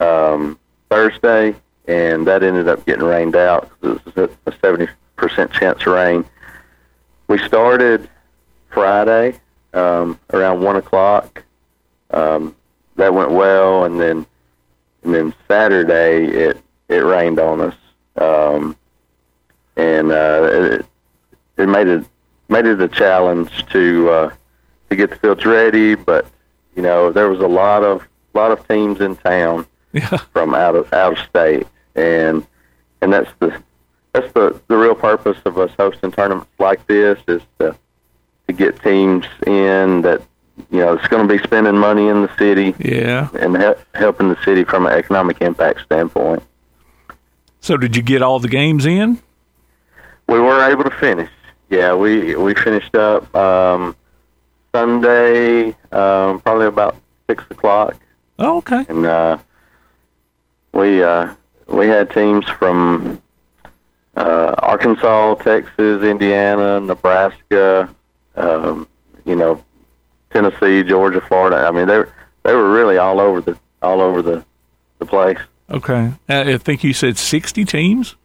um, 0.00 0.58
Thursday, 0.90 1.54
and 1.90 2.24
that 2.24 2.44
ended 2.44 2.68
up 2.68 2.86
getting 2.86 3.04
rained 3.04 3.34
out. 3.34 3.68
It 3.82 4.00
was 4.16 4.30
a 4.46 4.52
seventy 4.62 4.86
percent 5.16 5.52
chance 5.52 5.80
of 5.80 5.88
rain. 5.88 6.24
We 7.26 7.38
started 7.38 8.08
Friday 8.68 9.40
um, 9.74 10.18
around 10.32 10.62
one 10.62 10.76
o'clock. 10.76 11.42
Um, 12.12 12.54
that 12.94 13.12
went 13.12 13.32
well, 13.32 13.84
and 13.84 14.00
then 14.00 14.24
and 15.02 15.14
then 15.14 15.34
Saturday 15.48 16.26
it 16.26 16.62
it 16.88 16.98
rained 16.98 17.40
on 17.40 17.60
us, 17.60 17.74
um, 18.16 18.76
and 19.76 20.12
uh, 20.12 20.48
it, 20.52 20.86
it 21.56 21.68
made 21.68 21.88
it 21.88 22.04
made 22.48 22.66
it 22.66 22.80
a 22.80 22.88
challenge 22.88 23.66
to 23.70 24.10
uh, 24.10 24.32
to 24.90 24.96
get 24.96 25.10
the 25.10 25.16
fields 25.16 25.44
ready. 25.44 25.96
But 25.96 26.24
you 26.76 26.82
know, 26.82 27.10
there 27.10 27.28
was 27.28 27.40
a 27.40 27.48
lot 27.48 27.82
of 27.82 28.06
lot 28.32 28.52
of 28.52 28.66
teams 28.68 29.00
in 29.00 29.16
town 29.16 29.66
Yeah, 29.92 30.18
from 30.32 30.54
out 30.54 30.76
of 30.76 30.92
out 30.92 31.18
of 31.18 31.24
state, 31.28 31.66
and 31.94 32.46
and 33.00 33.12
that's 33.12 33.30
the 33.38 33.54
that's 34.12 34.32
the 34.32 34.60
the 34.68 34.76
real 34.76 34.94
purpose 34.94 35.38
of 35.44 35.58
us 35.58 35.70
hosting 35.78 36.10
tournaments 36.12 36.50
like 36.58 36.86
this 36.86 37.18
is 37.28 37.42
to 37.58 37.76
to 38.46 38.52
get 38.52 38.80
teams 38.82 39.26
in 39.46 40.02
that 40.02 40.20
you 40.70 40.78
know 40.78 40.94
it's 40.94 41.06
going 41.08 41.26
to 41.26 41.32
be 41.36 41.42
spending 41.42 41.76
money 41.76 42.08
in 42.08 42.22
the 42.22 42.36
city 42.36 42.74
yeah. 42.78 43.28
and 43.40 43.56
he- 43.56 43.98
helping 43.98 44.28
the 44.28 44.42
city 44.44 44.64
from 44.64 44.86
an 44.86 44.92
economic 44.92 45.40
impact 45.40 45.80
standpoint. 45.82 46.42
So 47.60 47.76
did 47.76 47.96
you 47.96 48.02
get 48.02 48.22
all 48.22 48.38
the 48.40 48.48
games 48.48 48.86
in? 48.86 49.20
We 50.28 50.38
were 50.40 50.62
able 50.70 50.84
to 50.84 50.90
finish. 50.90 51.30
yeah, 51.70 51.94
we 51.94 52.34
we 52.36 52.54
finished 52.54 52.94
up 52.94 53.34
um, 53.34 53.94
Sunday, 54.74 55.68
um, 55.92 56.40
probably 56.40 56.66
about 56.66 56.96
six 57.28 57.44
o'clock, 57.50 57.96
Oh, 58.38 58.58
okay. 58.58 58.84
and 58.88 59.04
uh, 59.06 59.38
we 60.72 61.02
uh, 61.02 61.34
we 61.70 61.86
had 61.86 62.10
teams 62.10 62.46
from 62.48 63.20
uh, 64.16 64.54
Arkansas, 64.58 65.34
Texas, 65.36 66.02
Indiana, 66.02 66.80
Nebraska, 66.80 67.94
um, 68.36 68.88
you 69.24 69.36
know, 69.36 69.62
Tennessee, 70.30 70.82
Georgia, 70.82 71.20
Florida. 71.20 71.56
I 71.56 71.70
mean, 71.70 71.86
they 71.86 71.98
were 71.98 72.12
they 72.42 72.54
were 72.54 72.70
really 72.70 72.98
all 72.98 73.20
over 73.20 73.40
the 73.40 73.58
all 73.82 74.00
over 74.00 74.22
the 74.22 74.44
the 74.98 75.06
place. 75.06 75.38
Okay. 75.70 76.12
Uh, 76.28 76.44
I 76.46 76.58
think 76.58 76.82
you 76.82 76.92
said 76.92 77.16
60 77.16 77.64
teams? 77.64 78.16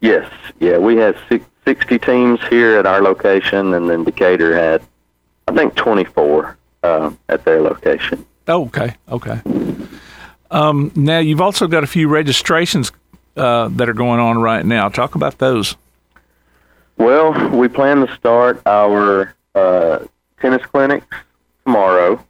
Yes, 0.00 0.30
yeah, 0.60 0.76
we 0.76 0.96
had 0.96 1.16
six, 1.30 1.44
60 1.64 1.98
teams 1.98 2.40
here 2.48 2.78
at 2.78 2.84
our 2.86 3.00
location, 3.00 3.72
and 3.72 3.88
then 3.88 4.04
Decatur 4.04 4.54
had, 4.54 4.82
I 5.48 5.54
think, 5.54 5.74
24 5.74 6.56
uh, 6.82 7.10
at 7.30 7.44
their 7.44 7.62
location. 7.62 8.26
Oh, 8.46 8.66
okay. 8.66 8.94
Okay. 9.08 9.40
Um, 10.50 10.92
now, 10.94 11.18
you've 11.18 11.40
also 11.40 11.66
got 11.66 11.84
a 11.84 11.86
few 11.86 12.08
registrations 12.08 12.92
uh, 13.36 13.68
that 13.68 13.88
are 13.88 13.94
going 13.94 14.20
on 14.20 14.38
right 14.38 14.64
now. 14.64 14.88
Talk 14.88 15.14
about 15.14 15.38
those. 15.38 15.76
Well, 16.96 17.50
we 17.50 17.68
plan 17.68 18.06
to 18.06 18.14
start 18.14 18.62
our 18.66 19.34
uh, 19.54 20.00
tennis 20.40 20.64
clinics 20.66 21.06
tomorrow. 21.64 22.24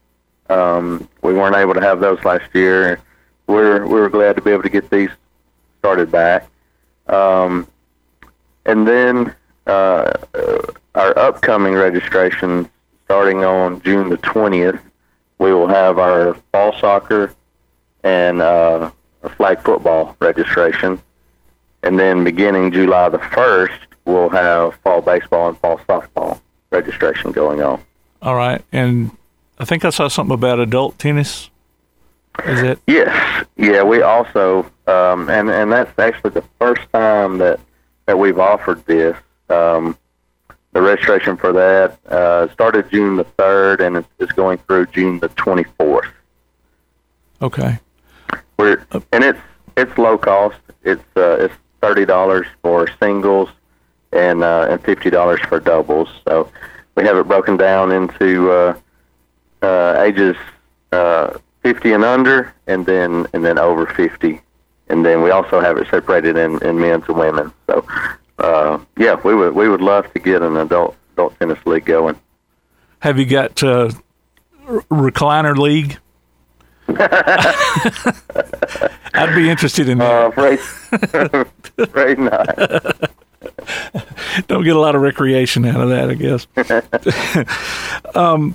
Um, 0.48 1.08
we 1.22 1.34
weren't 1.34 1.56
able 1.56 1.74
to 1.74 1.80
have 1.80 2.00
those 2.00 2.22
last 2.24 2.52
year. 2.54 3.00
We're 3.46 3.86
we 3.86 4.00
were 4.00 4.08
glad 4.08 4.36
to 4.36 4.42
be 4.42 4.50
able 4.50 4.64
to 4.64 4.68
get 4.68 4.90
these 4.90 5.10
started 5.78 6.10
back. 6.10 6.48
Um, 7.06 7.68
and 8.64 8.86
then 8.86 9.34
uh, 9.66 10.12
our 10.94 11.18
upcoming 11.18 11.74
registration 11.74 12.68
starting 13.04 13.44
on 13.44 13.80
June 13.82 14.08
the 14.08 14.16
twentieth, 14.18 14.80
we 15.38 15.52
will 15.52 15.68
have 15.68 15.98
our 15.98 16.34
fall 16.52 16.76
soccer 16.78 17.32
and 18.02 18.40
uh, 18.40 18.90
flag 19.36 19.60
football 19.60 20.16
registration. 20.20 21.00
And 21.82 21.98
then 21.98 22.24
beginning 22.24 22.72
July 22.72 23.08
the 23.08 23.18
1st, 23.18 23.78
we'll 24.04 24.28
have 24.30 24.74
fall 24.76 25.00
baseball 25.02 25.48
and 25.48 25.58
fall 25.58 25.78
softball 25.88 26.40
registration 26.70 27.32
going 27.32 27.62
on. 27.62 27.82
All 28.22 28.34
right. 28.34 28.62
And 28.72 29.10
I 29.58 29.64
think 29.64 29.84
I 29.84 29.90
saw 29.90 30.08
something 30.08 30.34
about 30.34 30.60
adult 30.60 30.98
tennis. 30.98 31.50
Is 32.44 32.62
it? 32.62 32.78
Yes, 32.86 33.46
yeah, 33.56 33.82
we 33.82 34.02
also, 34.02 34.70
um, 34.86 35.30
and 35.30 35.48
and 35.48 35.72
that's 35.72 35.98
actually 35.98 36.30
the 36.30 36.44
first 36.58 36.82
time 36.92 37.38
that 37.38 37.58
that 38.04 38.18
we've 38.18 38.38
offered 38.38 38.84
this. 38.84 39.16
Um, 39.48 39.96
the 40.72 40.82
registration 40.82 41.38
for 41.38 41.52
that 41.54 41.98
uh, 42.12 42.52
started 42.52 42.90
June 42.90 43.16
the 43.16 43.24
third, 43.24 43.80
and 43.80 43.96
it's, 43.96 44.08
it's 44.18 44.32
going 44.32 44.58
through 44.58 44.86
June 44.86 45.18
the 45.18 45.28
twenty 45.30 45.64
fourth. 45.78 46.10
Okay. 47.40 47.78
We're 48.58 48.84
and 49.12 49.24
it's 49.24 49.40
it's 49.76 49.96
low 49.98 50.18
cost. 50.18 50.58
It's 50.82 51.02
uh, 51.16 51.36
it's 51.40 51.54
thirty 51.80 52.04
dollars 52.04 52.46
for 52.62 52.88
singles 53.00 53.48
and 54.12 54.42
uh, 54.42 54.68
and 54.70 54.82
fifty 54.82 55.10
dollars 55.10 55.40
for 55.40 55.60
doubles. 55.60 56.08
So 56.26 56.50
we 56.96 57.04
have 57.04 57.16
it 57.16 57.28
broken 57.28 57.56
down 57.56 57.92
into 57.92 58.50
uh, 58.50 58.78
uh, 59.62 60.02
ages 60.02 60.36
uh, 60.92 61.38
fifty 61.62 61.92
and 61.92 62.04
under, 62.04 62.52
and 62.66 62.86
then 62.86 63.26
and 63.32 63.44
then 63.44 63.58
over 63.58 63.86
fifty, 63.86 64.40
and 64.88 65.04
then 65.04 65.22
we 65.22 65.30
also 65.30 65.60
have 65.60 65.76
it 65.78 65.88
separated 65.90 66.36
in, 66.36 66.62
in 66.62 66.80
men's 66.80 67.04
and 67.08 67.18
women. 67.18 67.52
So 67.66 67.86
uh, 68.38 68.78
yeah, 68.96 69.20
we 69.22 69.34
would 69.34 69.54
we 69.54 69.68
would 69.68 69.82
love 69.82 70.12
to 70.14 70.18
get 70.18 70.42
an 70.42 70.56
adult 70.56 70.96
adult 71.12 71.38
tennis 71.38 71.58
league 71.66 71.84
going. 71.84 72.18
Have 73.00 73.18
you 73.18 73.26
got 73.26 73.62
uh, 73.62 73.90
recliner 74.66 75.56
league? 75.56 75.98
I'd 79.14 79.34
be 79.34 79.48
interested 79.50 79.88
in 79.88 79.98
that. 79.98 80.24
Uh, 80.24 80.28
afraid, 80.28 80.58
afraid 81.78 82.18
not. 82.18 82.46
Don't 84.46 84.64
get 84.64 84.76
a 84.76 84.78
lot 84.78 84.94
of 84.94 85.02
recreation 85.02 85.64
out 85.64 85.80
of 85.80 85.88
that, 85.88 86.10
I 86.10 86.14
guess. 86.14 86.46
um, 88.14 88.54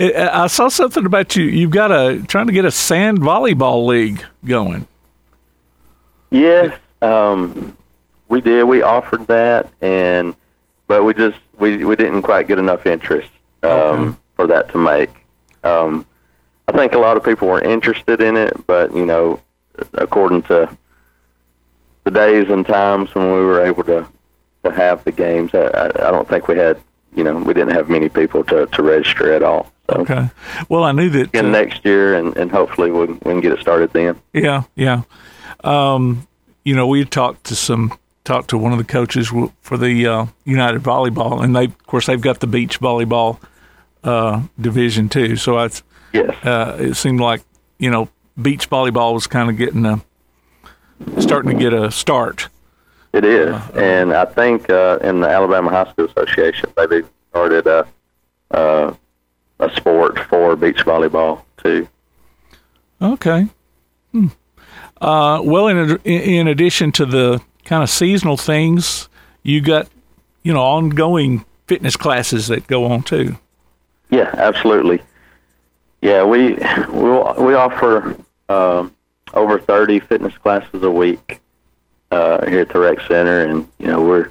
I 0.00 0.44
I 0.44 0.46
saw 0.48 0.68
something 0.68 1.06
about 1.06 1.36
you. 1.36 1.44
You've 1.44 1.70
got 1.70 1.92
a 1.92 2.22
trying 2.26 2.46
to 2.46 2.52
get 2.52 2.64
a 2.64 2.70
sand 2.70 3.18
volleyball 3.20 3.86
league 3.86 4.24
going. 4.44 4.86
Yes, 6.30 6.76
um, 7.02 7.76
we 8.28 8.40
did. 8.40 8.64
We 8.64 8.82
offered 8.82 9.26
that, 9.28 9.68
and 9.80 10.34
but 10.88 11.04
we 11.04 11.14
just 11.14 11.38
we 11.58 11.84
we 11.84 11.94
didn't 11.94 12.22
quite 12.22 12.48
get 12.48 12.58
enough 12.58 12.86
interest 12.86 13.28
um, 13.62 13.70
Okay. 13.70 14.16
for 14.36 14.46
that 14.48 14.70
to 14.70 14.78
make. 14.78 15.10
Um, 15.62 16.06
I 16.72 16.76
think 16.76 16.92
a 16.94 16.98
lot 16.98 17.16
of 17.16 17.24
people 17.24 17.48
were 17.48 17.60
interested 17.60 18.20
in 18.22 18.36
it, 18.36 18.66
but 18.66 18.94
you 18.94 19.04
know, 19.04 19.40
according 19.94 20.42
to 20.44 20.74
the 22.04 22.10
days 22.10 22.48
and 22.48 22.66
times 22.66 23.14
when 23.14 23.26
we 23.26 23.40
were 23.40 23.64
able 23.64 23.84
to 23.84 24.06
to 24.64 24.70
have 24.70 25.04
the 25.04 25.12
games, 25.12 25.50
I, 25.54 25.86
I 25.86 26.10
don't 26.10 26.28
think 26.28 26.48
we 26.48 26.56
had 26.56 26.80
you 27.14 27.24
know 27.24 27.36
we 27.36 27.52
didn't 27.52 27.74
have 27.74 27.88
many 27.90 28.08
people 28.08 28.42
to 28.44 28.66
to 28.66 28.82
register 28.82 29.32
at 29.32 29.42
all. 29.42 29.70
So 29.90 29.96
Okay. 30.00 30.30
Well, 30.68 30.84
I 30.84 30.92
knew 30.92 31.10
that. 31.10 31.28
again 31.28 31.46
uh, 31.46 31.50
next 31.50 31.84
year, 31.84 32.14
and 32.14 32.36
and 32.36 32.50
hopefully 32.50 32.90
we 32.90 33.06
can, 33.06 33.14
we 33.16 33.32
can 33.32 33.40
get 33.40 33.52
it 33.52 33.60
started 33.60 33.92
then. 33.92 34.20
Yeah, 34.32 34.62
yeah. 34.74 35.02
Um, 35.64 36.26
you 36.64 36.74
know, 36.74 36.86
we 36.86 37.04
talked 37.04 37.44
to 37.44 37.54
some 37.56 37.92
talked 38.24 38.50
to 38.50 38.58
one 38.58 38.72
of 38.72 38.78
the 38.78 38.84
coaches 38.84 39.30
for 39.60 39.76
the 39.76 40.06
uh, 40.06 40.26
United 40.44 40.82
Volleyball, 40.82 41.42
and 41.42 41.54
they, 41.54 41.64
of 41.64 41.86
course, 41.86 42.06
they've 42.06 42.20
got 42.20 42.40
the 42.40 42.46
beach 42.46 42.80
volleyball 42.80 43.38
uh, 44.04 44.42
division 44.60 45.08
too. 45.08 45.36
So 45.36 45.58
I, 45.58 45.68
Yes. 46.12 46.34
uh, 46.44 46.76
it 46.80 46.94
seemed 46.94 47.20
like 47.20 47.42
you 47.78 47.90
know, 47.90 48.08
beach 48.40 48.68
volleyball 48.70 49.14
was 49.14 49.26
kind 49.26 49.50
of 49.50 49.56
getting 49.56 49.84
a 49.86 50.00
starting 51.20 51.52
to 51.52 51.58
get 51.58 51.72
a 51.72 51.90
start. 51.90 52.48
It 53.12 53.24
is, 53.24 53.50
Uh-huh. 53.54 53.78
and 53.80 54.12
I 54.14 54.24
think 54.24 54.70
uh, 54.70 54.98
in 55.02 55.20
the 55.20 55.28
Alabama 55.28 55.70
High 55.70 55.90
School 55.90 56.06
Association, 56.06 56.70
they've 56.76 57.06
started 57.30 57.66
a 57.66 57.86
uh, 58.52 58.94
a 59.58 59.70
sport 59.76 60.18
for 60.28 60.56
beach 60.56 60.78
volleyball 60.84 61.42
too. 61.62 61.88
Okay. 63.00 63.48
Hmm. 64.12 64.28
Uh, 65.00 65.40
well, 65.42 65.66
in, 65.68 65.98
in 66.04 66.46
addition 66.48 66.92
to 66.92 67.04
the 67.06 67.40
kind 67.64 67.82
of 67.82 67.90
seasonal 67.90 68.36
things, 68.36 69.08
you 69.42 69.60
got 69.60 69.88
you 70.42 70.52
know 70.52 70.62
ongoing 70.62 71.44
fitness 71.66 71.96
classes 71.96 72.46
that 72.48 72.66
go 72.66 72.84
on 72.84 73.02
too. 73.02 73.36
Yeah, 74.10 74.30
absolutely. 74.34 75.02
Yeah, 76.02 76.24
we 76.24 76.54
we 76.90 77.10
we 77.44 77.54
offer 77.54 78.16
um, 78.48 78.94
over 79.34 79.58
thirty 79.60 80.00
fitness 80.00 80.36
classes 80.36 80.82
a 80.82 80.90
week 80.90 81.40
uh, 82.10 82.44
here 82.46 82.60
at 82.60 82.68
the 82.70 82.80
rec 82.80 83.00
center, 83.02 83.44
and 83.44 83.68
you 83.78 83.86
know 83.86 84.02
we're 84.02 84.30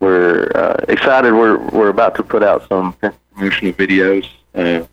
we're 0.00 0.50
uh, 0.54 0.84
excited. 0.88 1.32
We're 1.32 1.58
we're 1.70 1.88
about 1.88 2.16
to 2.16 2.24
put 2.24 2.42
out 2.42 2.68
some 2.68 2.92
promotional 3.32 3.72
videos 3.72 4.28
uh, 4.54 4.84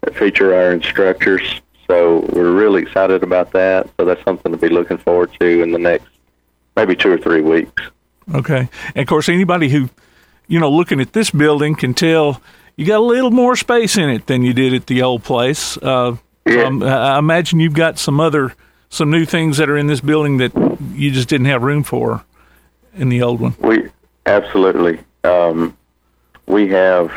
that 0.00 0.16
feature 0.16 0.54
our 0.54 0.72
instructors. 0.72 1.60
So 1.86 2.26
we're 2.32 2.52
really 2.52 2.82
excited 2.82 3.22
about 3.22 3.52
that. 3.52 3.88
So 3.96 4.04
that's 4.04 4.22
something 4.24 4.50
to 4.50 4.58
be 4.58 4.68
looking 4.68 4.98
forward 4.98 5.30
to 5.38 5.62
in 5.62 5.70
the 5.70 5.78
next 5.78 6.08
maybe 6.76 6.96
two 6.96 7.12
or 7.12 7.18
three 7.18 7.42
weeks. 7.42 7.82
Okay. 8.34 8.68
And 8.94 9.02
of 9.02 9.06
course, 9.06 9.28
anybody 9.28 9.68
who, 9.68 9.90
you 10.48 10.58
know, 10.58 10.70
looking 10.70 11.00
at 11.00 11.12
this 11.12 11.30
building 11.30 11.74
can 11.74 11.92
tell 11.94 12.40
you 12.76 12.86
got 12.86 12.98
a 12.98 13.04
little 13.04 13.30
more 13.30 13.56
space 13.56 13.96
in 13.96 14.08
it 14.10 14.26
than 14.26 14.42
you 14.42 14.52
did 14.52 14.74
at 14.74 14.86
the 14.86 15.02
old 15.02 15.22
place. 15.24 15.76
Uh, 15.78 16.16
Yeah. 16.46 16.64
um, 16.64 16.82
I 16.82 17.18
imagine 17.18 17.60
you've 17.60 17.74
got 17.74 17.98
some 17.98 18.18
other, 18.20 18.54
some 18.88 19.10
new 19.10 19.24
things 19.24 19.58
that 19.58 19.68
are 19.70 19.76
in 19.76 19.86
this 19.86 20.00
building 20.00 20.38
that 20.38 20.52
you 20.94 21.10
just 21.10 21.28
didn't 21.28 21.46
have 21.46 21.62
room 21.62 21.82
for 21.84 22.24
in 22.96 23.08
the 23.08 23.22
old 23.22 23.40
one. 23.40 23.54
We 23.60 23.88
absolutely. 24.26 24.98
Um, 25.24 25.76
we 26.46 26.68
have 26.68 27.12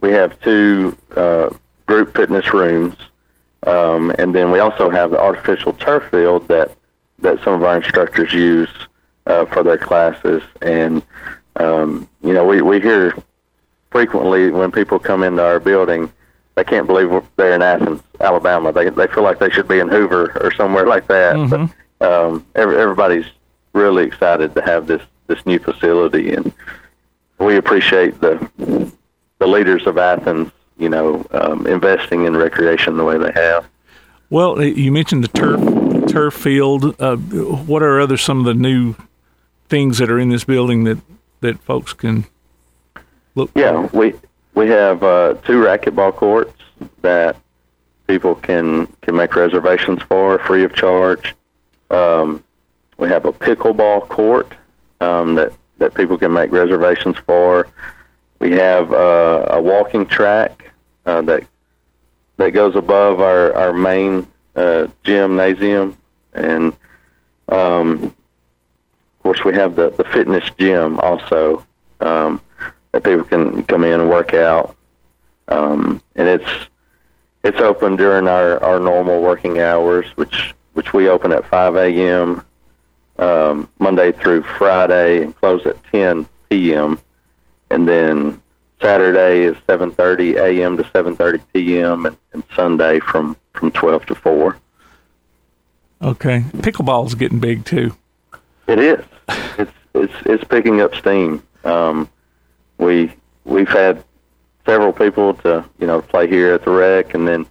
we 0.00 0.10
have 0.10 0.38
two 0.40 0.96
uh, 1.16 1.50
group 1.86 2.16
fitness 2.16 2.52
rooms, 2.52 2.96
um, 3.66 4.10
and 4.18 4.34
then 4.34 4.50
we 4.50 4.58
also 4.58 4.90
have 4.90 5.10
the 5.12 5.20
artificial 5.20 5.72
turf 5.74 6.02
field 6.10 6.48
that 6.48 6.72
that 7.20 7.38
some 7.44 7.52
of 7.54 7.62
our 7.62 7.76
instructors 7.76 8.32
use 8.32 8.68
uh, 9.26 9.44
for 9.46 9.62
their 9.62 9.78
classes. 9.78 10.42
And 10.60 11.02
um, 11.56 12.08
you 12.24 12.32
know, 12.32 12.44
we 12.44 12.60
we 12.62 12.80
hear 12.80 13.14
frequently 13.92 14.50
when 14.50 14.72
people 14.72 14.98
come 14.98 15.22
into 15.22 15.42
our 15.44 15.60
building, 15.60 16.10
they 16.54 16.64
can't 16.64 16.86
believe 16.86 17.10
they're 17.36 17.54
in 17.54 17.62
Athens, 17.62 18.02
Alabama. 18.20 18.72
They 18.72 18.88
they 18.90 19.06
feel 19.06 19.22
like 19.22 19.38
they 19.38 19.50
should 19.50 19.68
be 19.68 19.78
in 19.78 19.88
Hoover 19.88 20.36
or 20.42 20.52
somewhere 20.52 20.86
like 20.86 21.06
that. 21.06 21.36
But 22.00 22.06
um, 22.06 22.44
every, 22.54 22.76
everybody's 22.78 23.26
really 23.72 24.04
excited 24.04 24.54
to 24.54 24.62
have 24.62 24.86
this 24.86 25.02
this 25.28 25.44
new 25.46 25.58
facility, 25.58 26.34
and 26.34 26.52
we 27.38 27.56
appreciate 27.56 28.20
the 28.20 28.50
the 29.38 29.46
leaders 29.46 29.86
of 29.86 29.98
Athens, 29.98 30.50
you 30.78 30.88
know, 30.88 31.24
um, 31.32 31.66
investing 31.66 32.24
in 32.24 32.36
recreation 32.36 32.96
the 32.96 33.04
way 33.04 33.18
they 33.18 33.32
have. 33.32 33.68
Well, 34.30 34.58
uh, 34.58 34.62
you 34.62 34.92
mentioned 34.92 35.24
the 35.24 35.28
turf 35.28 36.10
turf 36.10 36.34
field. 36.34 37.00
Uh, 37.00 37.16
what 37.16 37.82
are 37.82 38.00
other 38.00 38.16
some 38.16 38.40
of 38.40 38.44
the 38.44 38.54
new 38.54 38.94
things 39.68 39.98
that 39.98 40.10
are 40.10 40.18
in 40.18 40.28
this 40.28 40.44
building 40.44 40.84
that 40.84 40.98
that 41.40 41.60
folks 41.60 41.92
can 41.92 42.26
look? 43.34 43.50
Yeah, 43.54 43.88
we 43.92 44.14
we 44.54 44.68
have 44.68 45.02
uh, 45.02 45.34
two 45.44 45.62
racquetball 45.62 46.14
courts 46.14 46.58
that 47.02 47.36
people 48.06 48.34
can 48.34 48.86
can 49.02 49.16
make 49.16 49.34
reservations 49.34 50.02
for 50.02 50.38
free 50.40 50.64
of 50.64 50.74
charge. 50.74 51.34
Um, 51.90 52.44
we 52.98 53.08
have 53.08 53.24
a 53.24 53.32
pickleball 53.32 54.08
court 54.08 54.52
um, 55.00 55.34
that 55.36 55.52
that 55.78 55.94
people 55.94 56.18
can 56.18 56.32
make 56.32 56.52
reservations 56.52 57.16
for. 57.26 57.68
We 58.38 58.52
have 58.52 58.92
uh, 58.92 59.46
a 59.50 59.60
walking 59.60 60.06
track 60.06 60.70
uh, 61.06 61.22
that 61.22 61.44
that 62.36 62.50
goes 62.50 62.76
above 62.76 63.20
our 63.20 63.54
our 63.54 63.72
main 63.72 64.26
uh, 64.54 64.88
gymnasium, 65.04 65.96
and 66.34 66.74
um, 67.48 68.04
of 68.04 69.22
course 69.22 69.44
we 69.44 69.54
have 69.54 69.74
the 69.76 69.90
the 69.90 70.04
fitness 70.04 70.44
gym 70.58 70.98
also 71.00 71.64
um, 72.00 72.41
that 73.02 73.10
people 73.10 73.24
can 73.24 73.62
come 73.64 73.84
in 73.84 74.00
and 74.00 74.10
work 74.10 74.34
out. 74.34 74.76
Um, 75.48 76.02
and 76.16 76.28
it's 76.28 76.68
it's 77.44 77.60
open 77.60 77.96
during 77.96 78.28
our, 78.28 78.62
our 78.62 78.78
normal 78.78 79.20
working 79.20 79.60
hours, 79.60 80.06
which 80.16 80.54
which 80.74 80.92
we 80.92 81.08
open 81.08 81.32
at 81.32 81.46
5 81.46 81.76
a.m. 81.76 82.44
Um, 83.18 83.68
Monday 83.78 84.12
through 84.12 84.42
Friday 84.42 85.22
and 85.22 85.36
close 85.36 85.66
at 85.66 85.82
10 85.92 86.26
p.m. 86.48 86.98
And 87.70 87.86
then 87.86 88.40
Saturday 88.80 89.42
is 89.42 89.56
7:30 89.68 90.36
a.m. 90.36 90.76
to 90.76 90.82
7:30 90.84 91.40
p.m. 91.52 92.06
And, 92.06 92.16
and 92.32 92.42
Sunday 92.54 93.00
from 93.00 93.36
from 93.52 93.70
12 93.70 94.06
to 94.06 94.14
4. 94.14 94.56
Okay, 96.02 96.40
pickleball's 96.56 97.14
getting 97.14 97.38
big 97.38 97.64
too. 97.64 97.94
It 98.66 98.78
is. 98.78 99.04
It's 99.58 99.72
it's 99.94 100.14
it's 100.24 100.44
picking 100.44 100.80
up 100.80 100.94
steam. 100.94 101.42
Um, 101.64 102.08
we 102.78 103.12
we've 103.44 103.68
had 103.68 104.04
several 104.66 104.92
people 104.92 105.34
to 105.34 105.64
you 105.78 105.86
know 105.86 106.02
play 106.02 106.26
here 106.26 106.54
at 106.54 106.64
the 106.64 106.70
rec, 106.70 107.14
and 107.14 107.26
then 107.26 107.46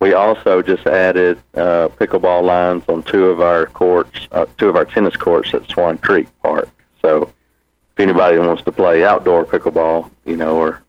we 0.00 0.14
also 0.14 0.62
just 0.62 0.86
added 0.86 1.38
uh, 1.54 1.88
pickleball 1.88 2.44
lines 2.44 2.84
on 2.88 3.02
two 3.02 3.26
of 3.26 3.40
our 3.40 3.66
courts, 3.66 4.28
uh, 4.32 4.46
two 4.56 4.68
of 4.68 4.76
our 4.76 4.84
tennis 4.84 5.16
courts 5.16 5.52
at 5.54 5.68
Swan 5.68 5.98
Creek 5.98 6.28
Park. 6.42 6.68
So 7.02 7.22
if 7.22 8.00
anybody 8.00 8.38
wants 8.38 8.62
to 8.64 8.72
play 8.72 9.04
outdoor 9.04 9.44
pickleball, 9.44 10.10
you 10.24 10.36
know, 10.36 10.56
or 10.56 10.82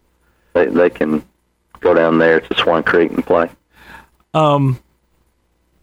they 0.54 0.66
they 0.66 0.90
can 0.90 1.24
go 1.80 1.94
down 1.94 2.18
there 2.18 2.40
to 2.40 2.56
Swan 2.58 2.84
Creek 2.84 3.12
and 3.12 3.26
play. 3.26 3.50
Um, 4.34 4.80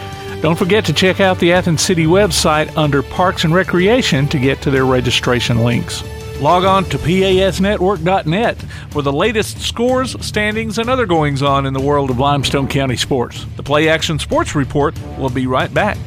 Don't 0.42 0.58
forget 0.58 0.84
to 0.86 0.94
check 0.94 1.22
out 1.22 1.40
the 1.40 1.54
Athens 1.54 1.82
City 1.82 2.06
website 2.06 2.76
under 2.76 3.02
Parks 3.02 3.46
and 3.46 3.54
Recreation 3.54 4.28
to 4.28 4.38
get 4.40 4.62
to 4.64 4.72
their 4.72 4.86
registration 4.86 5.60
links. 5.64 6.04
Log 6.42 6.66
on 6.66 6.84
to 6.86 6.98
PASnetwork.net 6.98 8.58
for 8.90 9.04
the 9.04 9.14
latest 9.14 9.62
scores, 9.62 10.18
standings, 10.26 10.80
and 10.80 10.90
other 10.90 11.06
goings 11.06 11.42
on 11.44 11.66
in 11.66 11.74
the 11.74 11.80
world 11.80 12.10
of 12.10 12.20
Limestone 12.20 12.68
County 12.68 12.98
sports. 12.98 13.46
The 13.56 13.64
Play 13.64 13.88
Action 13.88 14.20
Sports 14.20 14.54
Report 14.54 15.00
will 15.18 15.30
be 15.30 15.48
right 15.48 15.74
back. 15.74 15.98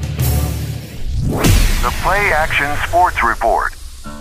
The 1.22 1.94
Play 2.02 2.32
Action 2.32 2.76
Sports 2.88 3.22
Report. 3.22 3.72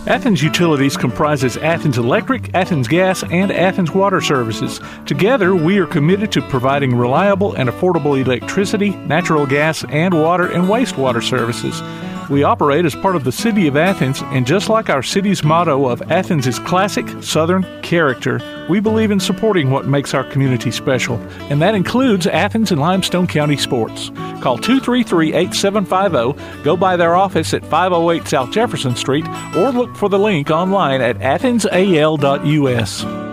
Athens 0.05 0.43
Utilities 0.43 0.97
comprises 0.97 1.55
Athens 1.55 1.97
Electric, 1.97 2.53
Athens 2.53 2.89
Gas, 2.89 3.23
and 3.23 3.49
Athens 3.53 3.91
Water 3.91 4.19
Services. 4.19 4.81
Together, 5.05 5.55
we 5.55 5.77
are 5.77 5.85
committed 5.87 6.29
to 6.33 6.41
providing 6.41 6.93
reliable 6.93 7.53
and 7.53 7.69
affordable 7.69 8.19
electricity, 8.19 8.89
natural 8.89 9.45
gas, 9.45 9.85
and 9.85 10.13
water 10.13 10.51
and 10.51 10.65
wastewater 10.65 11.23
services. 11.23 11.81
We 12.29 12.43
operate 12.43 12.85
as 12.85 12.95
part 12.95 13.15
of 13.15 13.23
the 13.23 13.31
City 13.31 13.67
of 13.67 13.75
Athens, 13.75 14.21
and 14.25 14.47
just 14.47 14.69
like 14.69 14.89
our 14.89 15.03
city's 15.03 15.43
motto 15.43 15.87
of 15.87 16.01
Athens 16.11 16.47
is 16.47 16.59
classic 16.59 17.07
Southern 17.21 17.65
character, 17.81 18.39
we 18.69 18.79
believe 18.79 19.11
in 19.11 19.19
supporting 19.19 19.71
what 19.71 19.87
makes 19.87 20.13
our 20.13 20.23
community 20.23 20.71
special, 20.71 21.15
and 21.49 21.61
that 21.61 21.75
includes 21.75 22.27
Athens 22.27 22.71
and 22.71 22.79
Limestone 22.79 23.27
County 23.27 23.57
sports. 23.57 24.09
Call 24.41 24.57
233 24.57 25.33
8750, 25.33 26.63
go 26.63 26.77
by 26.77 26.95
their 26.95 27.15
office 27.15 27.53
at 27.53 27.65
508 27.65 28.27
South 28.27 28.51
Jefferson 28.51 28.95
Street, 28.95 29.25
or 29.55 29.71
look 29.71 29.95
for 29.95 30.09
the 30.09 30.19
link 30.19 30.49
online 30.49 31.01
at 31.01 31.17
athensal.us. 31.19 33.32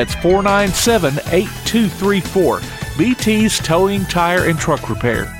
That's 0.00 0.14
497 0.14 1.18
8234. 1.30 2.60
BT's 2.96 3.58
Towing, 3.58 4.06
Tire, 4.06 4.48
and 4.48 4.58
Truck 4.58 4.88
Repair. 4.88 5.39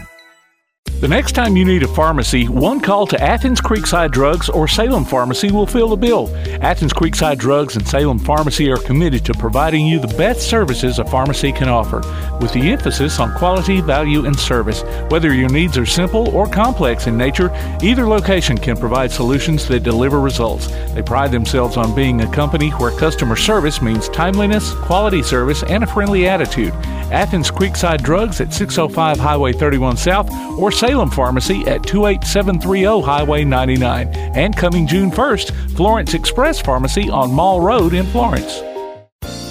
The 1.01 1.09
next 1.09 1.33
time 1.33 1.57
you 1.57 1.65
need 1.65 1.83
a 1.83 1.89
pharmacy, 1.89 2.47
one 2.47 2.79
call 2.79 3.07
to 3.07 3.19
Athens 3.19 3.59
Creekside 3.59 4.11
Drugs 4.11 4.51
or 4.51 4.69
Salem 4.69 5.07
Pharmacy 5.07 5.51
will 5.51 5.67
fill 5.67 5.89
the 5.89 5.97
bill. 5.97 6.29
Athens 6.61 6.93
Creekside 6.93 7.39
Drugs 7.39 7.75
and 7.75 7.89
Salem 7.89 8.19
Pharmacy 8.19 8.71
are 8.71 8.77
committed 8.77 9.25
to 9.25 9.33
providing 9.33 9.87
you 9.87 9.99
the 9.99 10.15
best 10.19 10.47
services 10.47 10.99
a 10.99 11.05
pharmacy 11.07 11.53
can 11.53 11.71
offer, 11.71 12.03
with 12.39 12.53
the 12.53 12.71
emphasis 12.71 13.19
on 13.19 13.35
quality, 13.39 13.81
value, 13.81 14.27
and 14.27 14.39
service. 14.39 14.83
Whether 15.09 15.33
your 15.33 15.49
needs 15.49 15.79
are 15.79 15.87
simple 15.87 16.29
or 16.37 16.47
complex 16.47 17.07
in 17.07 17.17
nature, 17.17 17.51
either 17.81 18.07
location 18.07 18.59
can 18.59 18.77
provide 18.77 19.11
solutions 19.11 19.67
that 19.69 19.83
deliver 19.83 20.21
results. 20.21 20.67
They 20.93 21.01
pride 21.01 21.33
themselves 21.33 21.79
on 21.79 21.95
being 21.95 22.21
a 22.21 22.31
company 22.31 22.69
where 22.73 22.91
customer 22.91 23.37
service 23.37 23.81
means 23.81 24.11
timeliness, 24.11 24.75
quality 24.75 25.23
service, 25.23 25.63
and 25.63 25.83
a 25.83 25.87
friendly 25.87 26.29
attitude. 26.29 26.75
Athens 27.11 27.51
Creekside 27.51 28.03
Drugs 28.03 28.41
at 28.41 28.55
605 28.55 29.19
Highway 29.19 29.53
31 29.53 29.97
South 29.97 30.31
or 30.59 30.71
Salem 30.71 31.11
Pharmacy 31.11 31.67
at 31.67 31.85
28730 31.87 33.05
Highway 33.05 33.43
99. 33.45 34.09
And 34.09 34.57
coming 34.57 34.87
June 34.87 35.11
1st, 35.11 35.77
Florence 35.77 36.15
Express 36.15 36.61
Pharmacy 36.61 37.11
on 37.11 37.33
Mall 37.33 37.61
Road 37.61 37.95
in 37.95 38.07
Florence. 38.07 38.63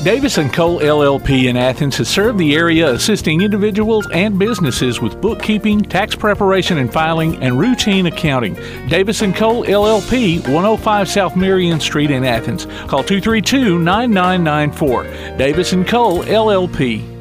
Davis 0.03 0.35
& 0.35 0.53
Cole 0.53 0.79
LLP 0.79 1.49
in 1.49 1.57
Athens 1.57 1.97
has 1.97 2.07
served 2.07 2.39
the 2.39 2.55
area 2.55 2.93
assisting 2.93 3.41
individuals 3.41 4.07
and 4.13 4.39
businesses 4.39 5.01
with 5.01 5.19
bookkeeping, 5.19 5.81
tax 5.81 6.15
preparation 6.15 6.77
and 6.77 6.93
filing, 6.93 7.35
and 7.43 7.59
routine 7.59 8.05
accounting. 8.05 8.53
Davis 8.87 9.19
& 9.19 9.35
Cole 9.35 9.65
LLP, 9.65 10.39
105 10.47 11.09
South 11.09 11.35
Marion 11.35 11.81
Street 11.81 12.11
in 12.11 12.23
Athens. 12.23 12.65
Call 12.87 13.03
232-9994. 13.03 15.37
Davis 15.37 15.71
& 15.71 15.85
Cole 15.85 16.23
LLP. 16.23 17.18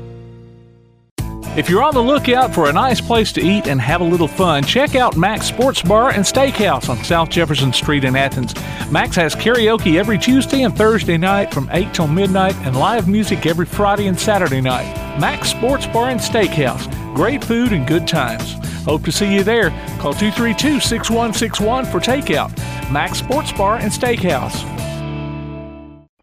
If 1.59 1.69
you're 1.69 1.83
on 1.83 1.93
the 1.93 2.01
lookout 2.01 2.55
for 2.55 2.69
a 2.69 2.73
nice 2.73 3.01
place 3.01 3.33
to 3.33 3.41
eat 3.41 3.67
and 3.67 3.81
have 3.81 4.01
a 4.01 4.05
little 4.05 4.29
fun, 4.29 4.63
check 4.63 4.95
out 4.95 5.17
Max 5.17 5.47
Sports 5.47 5.83
Bar 5.83 6.11
and 6.11 6.25
Steakhouse 6.25 6.89
on 6.89 7.03
South 7.03 7.31
Jefferson 7.31 7.73
Street 7.73 8.05
in 8.05 8.15
Athens. 8.15 8.55
Max 8.93 9.17
has 9.17 9.35
karaoke 9.35 9.99
every 9.99 10.19
Tuesday 10.19 10.63
and 10.63 10.79
Thursday 10.79 11.17
night 11.17 11.53
from 11.53 11.69
8 11.73 11.93
till 11.93 12.07
midnight 12.07 12.55
and 12.59 12.77
live 12.77 13.09
music 13.09 13.45
every 13.45 13.67
Friday 13.67 14.07
and 14.07 14.17
Saturday 14.17 14.61
night. 14.61 15.19
Max 15.19 15.51
Sports 15.51 15.89
Bar 15.89 16.11
and 16.11 16.21
Steakhouse. 16.21 16.87
Great 17.17 17.43
food 17.43 17.73
and 17.73 17.89
good 17.89 18.07
times. 18.07 18.53
Hope 18.85 19.03
to 19.03 19.11
see 19.11 19.35
you 19.35 19.43
there. 19.43 19.71
Call 19.99 20.15
232 20.15 20.79
6161 20.79 21.87
for 21.87 21.99
takeout. 21.99 22.57
Max 22.93 23.19
Sports 23.19 23.51
Bar 23.51 23.79
and 23.79 23.91
Steakhouse. 23.91 24.78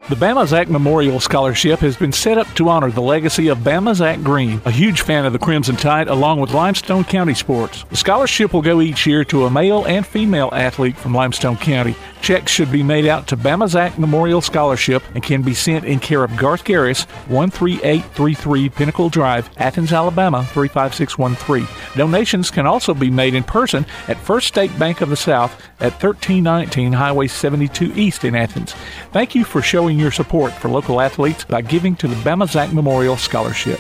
The 0.08 0.16
Bama 0.16 0.46
Zach 0.46 0.70
Memorial 0.70 1.20
Scholarship 1.20 1.80
has 1.80 1.98
been 1.98 2.12
set 2.12 2.38
up 2.38 2.46
to 2.54 2.70
honor 2.70 2.92
the 2.92 3.02
legacy 3.02 3.48
of 3.48 3.58
Bama 3.58 3.96
Zach 3.96 4.22
Green, 4.22 4.62
a 4.64 4.70
huge 4.70 5.02
fan 5.02 5.26
of 5.26 5.34
the 5.34 5.40
Crimson 5.40 5.76
Tide, 5.76 6.08
along 6.08 6.40
with 6.40 6.54
Limestone 6.54 7.04
County 7.04 7.34
sports. 7.34 7.86
The 7.90 7.96
scholarship 7.96 8.54
will 8.54 8.62
go 8.62 8.82
each 8.82 9.08
year 9.08 9.24
to 9.24 9.46
a 9.46 9.50
male 9.50 9.84
and 9.86 10.06
female 10.06 10.52
athlete 10.54 10.96
from 10.96 11.16
Limestone 11.16 11.58
County. 11.58 11.96
Checks 12.26 12.52
should 12.52 12.72
be 12.72 12.82
made 12.82 13.06
out 13.06 13.28
to 13.28 13.38
Bama 13.38 13.68
Zach 13.70 14.00
Memorial 14.00 14.42
Scholarship 14.42 15.04
and 15.14 15.22
can 15.22 15.44
be 15.44 15.54
sent 15.54 15.86
in 15.86 16.00
care 16.00 16.24
of 16.24 16.36
Garth 16.36 16.64
Garris, 16.64 17.06
13833 17.28 18.70
Pinnacle 18.70 19.10
Drive, 19.10 19.48
Athens, 19.58 19.94
Alabama 19.94 20.44
35613. 20.46 21.68
Donations 21.96 22.50
can 22.50 22.66
also 22.66 22.96
be 22.96 23.12
made 23.12 23.36
in 23.36 23.44
person 23.44 23.86
at 24.08 24.18
First 24.18 24.48
State 24.48 24.76
Bank 24.80 25.02
of 25.02 25.12
the 25.12 25.16
South 25.16 25.52
at 25.80 25.92
1319 26.04 26.94
Highway 26.94 27.28
72 27.28 27.94
East 27.94 28.24
in 28.24 28.34
Athens. 28.34 28.74
Thank 29.12 29.36
you 29.36 29.44
for 29.44 29.62
showing 29.62 30.00
your 30.00 30.10
support 30.10 30.52
for 30.52 30.68
local 30.68 31.02
athletes 31.02 31.46
by 31.46 31.62
giving 31.62 31.96
to 31.98 32.08
the 32.08 32.16
Bama 32.16 32.50
Zach 32.50 32.74
Memorial 32.74 33.18
Scholarship. 33.18 33.80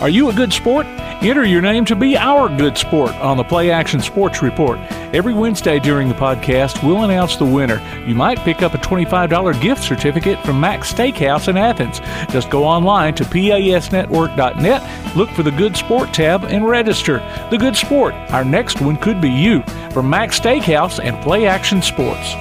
Are 0.00 0.08
you 0.08 0.30
a 0.30 0.32
good 0.32 0.52
sport? 0.52 0.86
Enter 1.22 1.44
your 1.44 1.60
name 1.60 1.84
to 1.84 1.94
be 1.94 2.16
our 2.16 2.48
good 2.48 2.78
sport 2.78 3.12
on 3.16 3.36
the 3.36 3.44
Play 3.44 3.70
Action 3.70 4.00
Sports 4.00 4.40
Report. 4.40 4.78
Every 5.12 5.34
Wednesday 5.34 5.78
during 5.78 6.08
the 6.08 6.14
podcast, 6.14 6.82
we'll 6.82 7.04
announce 7.04 7.36
the 7.36 7.44
winner. 7.44 7.82
You 8.06 8.14
might 8.14 8.38
pick 8.38 8.62
up 8.62 8.72
a 8.72 8.78
$25 8.78 9.60
gift 9.60 9.82
certificate 9.82 10.42
from 10.42 10.58
Max 10.58 10.90
Steakhouse 10.90 11.48
in 11.48 11.58
Athens. 11.58 12.00
Just 12.32 12.48
go 12.48 12.64
online 12.64 13.14
to 13.16 13.24
pasnetwork.net, 13.24 15.16
look 15.16 15.28
for 15.30 15.42
the 15.42 15.50
Good 15.50 15.76
Sport 15.76 16.14
tab, 16.14 16.44
and 16.44 16.66
register. 16.66 17.18
The 17.50 17.58
Good 17.58 17.76
Sport. 17.76 18.14
Our 18.30 18.44
next 18.44 18.80
one 18.80 18.96
could 18.96 19.20
be 19.20 19.30
you 19.30 19.62
from 19.92 20.08
Max 20.08 20.40
Steakhouse 20.40 20.98
and 21.04 21.22
Play 21.22 21.46
Action 21.46 21.82
Sports. 21.82 22.34